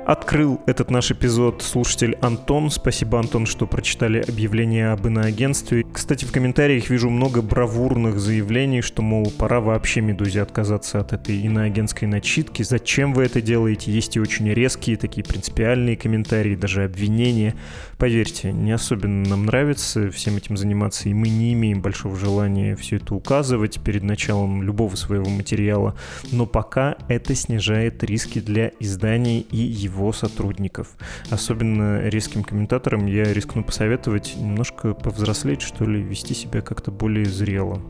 Открыл 0.05 0.61
этот 0.67 0.91
наш 0.91 1.09
эпизод 1.09 1.63
слушатель 1.63 2.15
Антон. 2.21 2.69
Спасибо, 2.69 3.17
Антон, 3.17 3.47
что 3.47 3.65
прочитали 3.65 4.19
объявление 4.19 4.91
об 4.91 5.07
иноагентстве. 5.07 5.83
Кстати, 5.91 6.25
в 6.25 6.31
комментариях 6.31 6.91
вижу 6.91 7.09
много 7.09 7.41
бравурных 7.41 8.19
заявлений, 8.19 8.81
что, 8.81 9.01
мол, 9.01 9.33
пора 9.35 9.61
вообще 9.61 10.01
«Медузе» 10.01 10.43
отказаться 10.43 10.99
от 10.99 11.13
этой 11.13 11.39
иноагентской 11.39 12.07
начитки. 12.07 12.61
Зачем 12.61 13.15
вы 13.15 13.23
это 13.23 13.41
делаете? 13.41 13.91
Есть 13.91 14.15
и 14.15 14.19
очень 14.19 14.47
резкие, 14.53 14.95
такие 14.95 15.23
принципиальные 15.23 15.97
комментарии, 15.97 16.55
даже 16.55 16.83
обвинения. 16.83 17.55
Поверьте, 17.97 18.51
не 18.51 18.73
особенно 18.73 19.27
нам 19.27 19.47
нравится 19.47 20.11
всем 20.11 20.37
этим 20.37 20.55
заниматься, 20.55 21.09
и 21.09 21.15
мы 21.15 21.29
не 21.29 21.53
имеем 21.53 21.81
большого 21.81 22.15
желания 22.15 22.75
все 22.75 22.97
это 22.97 23.15
указывать 23.15 23.79
перед 23.79 24.03
началом 24.03 24.61
любого 24.61 24.95
своего 24.95 25.31
материала. 25.31 25.95
Но 26.31 26.45
пока 26.45 26.95
это 27.07 27.33
снижает 27.33 28.03
риски 28.03 28.39
для 28.39 28.71
издания 28.79 29.39
и 29.39 29.57
его 29.57 29.94
его 29.95 30.13
сотрудников. 30.13 30.89
Особенно 31.29 32.07
резким 32.07 32.43
комментаторам 32.43 33.05
я 33.05 33.23
рискну 33.33 33.63
посоветовать 33.63 34.35
немножко 34.37 34.93
повзрослеть, 34.93 35.61
что 35.61 35.85
ли, 35.85 36.01
вести 36.01 36.33
себя 36.33 36.61
как-то 36.61 36.91
более 36.91 37.25
зрело. 37.25 37.81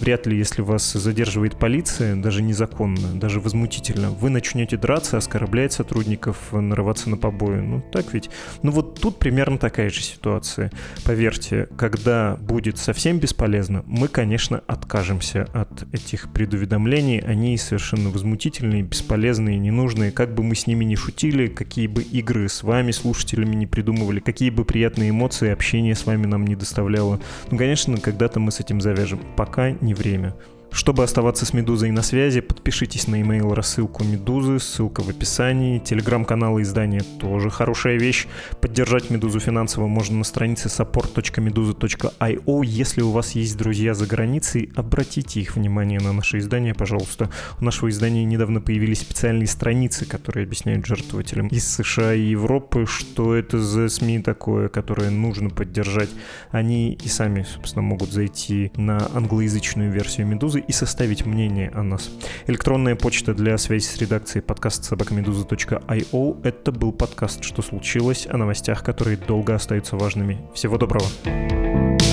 Вряд 0.00 0.26
ли, 0.26 0.36
если 0.36 0.62
вас 0.62 0.92
задерживает 0.92 1.58
полиция, 1.58 2.16
даже 2.16 2.42
незаконно, 2.42 3.14
даже 3.14 3.40
возмутительно, 3.40 4.10
вы 4.10 4.30
начнете 4.30 4.76
драться, 4.76 5.16
оскорблять 5.16 5.72
сотрудников, 5.72 6.52
нарываться 6.52 7.08
на 7.10 7.16
побои. 7.16 7.60
Ну, 7.60 7.82
так 7.92 8.12
ведь? 8.12 8.30
Ну, 8.62 8.70
вот 8.70 9.00
тут 9.00 9.18
примерно 9.18 9.58
такая 9.58 9.90
же 9.90 10.02
ситуация. 10.02 10.70
Поверьте, 11.04 11.68
когда 11.76 12.36
будет 12.40 12.78
совсем 12.78 13.18
бесполезно, 13.18 13.84
мы, 13.86 14.08
конечно, 14.08 14.62
откажемся 14.66 15.48
от 15.52 15.84
этих 15.92 16.32
предуведомлений. 16.32 17.18
Они 17.18 17.56
совершенно 17.56 18.10
возмутительные, 18.10 18.82
бесполезные, 18.82 19.58
ненужные. 19.58 20.12
Как 20.12 20.34
бы 20.34 20.42
мы 20.42 20.54
с 20.54 20.66
ними 20.66 20.84
ни 20.84 20.94
шутили, 20.94 21.46
какие 21.52 21.86
бы 21.86 22.02
игры 22.02 22.48
с 22.48 22.62
вами, 22.62 22.90
слушателями, 22.90 23.54
не 23.54 23.66
придумывали, 23.66 24.20
какие 24.20 24.50
бы 24.50 24.64
приятные 24.64 25.10
эмоции 25.10 25.50
общение 25.50 25.94
с 25.94 26.06
вами 26.06 26.26
нам 26.26 26.46
не 26.46 26.56
доставляло. 26.56 27.20
Ну, 27.50 27.58
конечно, 27.58 27.96
когда-то 27.98 28.40
мы 28.40 28.50
с 28.50 28.60
этим 28.60 28.80
завяжем. 28.80 29.20
Пока 29.36 29.70
не 29.70 29.94
время. 29.94 30.34
Чтобы 30.72 31.04
оставаться 31.04 31.44
с 31.44 31.52
«Медузой» 31.52 31.90
на 31.90 32.02
связи, 32.02 32.40
подпишитесь 32.40 33.06
на 33.06 33.20
email 33.20 33.52
рассылку 33.52 34.04
«Медузы», 34.04 34.58
ссылка 34.58 35.02
в 35.02 35.08
описании. 35.10 35.78
Телеграм-канал 35.78 36.60
издания 36.62 37.02
тоже 37.20 37.50
хорошая 37.50 37.98
вещь. 37.98 38.26
Поддержать 38.60 39.10
«Медузу» 39.10 39.38
финансово 39.38 39.86
можно 39.86 40.18
на 40.18 40.24
странице 40.24 40.68
support.meduza.io. 40.68 42.64
Если 42.64 43.02
у 43.02 43.10
вас 43.10 43.32
есть 43.32 43.58
друзья 43.58 43.92
за 43.92 44.06
границей, 44.06 44.70
обратите 44.74 45.40
их 45.40 45.56
внимание 45.56 46.00
на 46.00 46.14
наше 46.14 46.38
издание, 46.38 46.74
пожалуйста. 46.74 47.28
У 47.60 47.64
нашего 47.64 47.90
издания 47.90 48.24
недавно 48.24 48.62
появились 48.62 49.00
специальные 49.00 49.48
страницы, 49.48 50.06
которые 50.06 50.44
объясняют 50.44 50.86
жертвователям 50.86 51.48
из 51.48 51.68
США 51.68 52.14
и 52.14 52.22
Европы, 52.22 52.86
что 52.86 53.34
это 53.34 53.60
за 53.60 53.90
СМИ 53.90 54.20
такое, 54.20 54.68
которое 54.68 55.10
нужно 55.10 55.50
поддержать. 55.50 56.10
Они 56.50 56.94
и 56.94 57.08
сами, 57.08 57.42
собственно, 57.42 57.82
могут 57.82 58.10
зайти 58.10 58.72
на 58.76 59.06
англоязычную 59.14 59.92
версию 59.92 60.28
«Медузы» 60.28 60.61
и 60.66 60.72
составить 60.72 61.26
мнение 61.26 61.70
о 61.74 61.82
нас. 61.82 62.10
Электронная 62.46 62.96
почта 62.96 63.34
для 63.34 63.58
связи 63.58 63.84
с 63.84 63.96
редакцией 63.98 64.42
подкаст 64.42 64.84
собакамедуза.io. 64.84 66.40
Это 66.42 66.72
был 66.72 66.92
подкаст 66.92 67.44
«Что 67.44 67.62
случилось?» 67.62 68.26
о 68.28 68.36
новостях, 68.36 68.82
которые 68.82 69.16
долго 69.16 69.54
остаются 69.54 69.96
важными. 69.96 70.38
Всего 70.54 70.78
доброго. 70.78 71.06
thank 71.24 72.02
you 72.02 72.11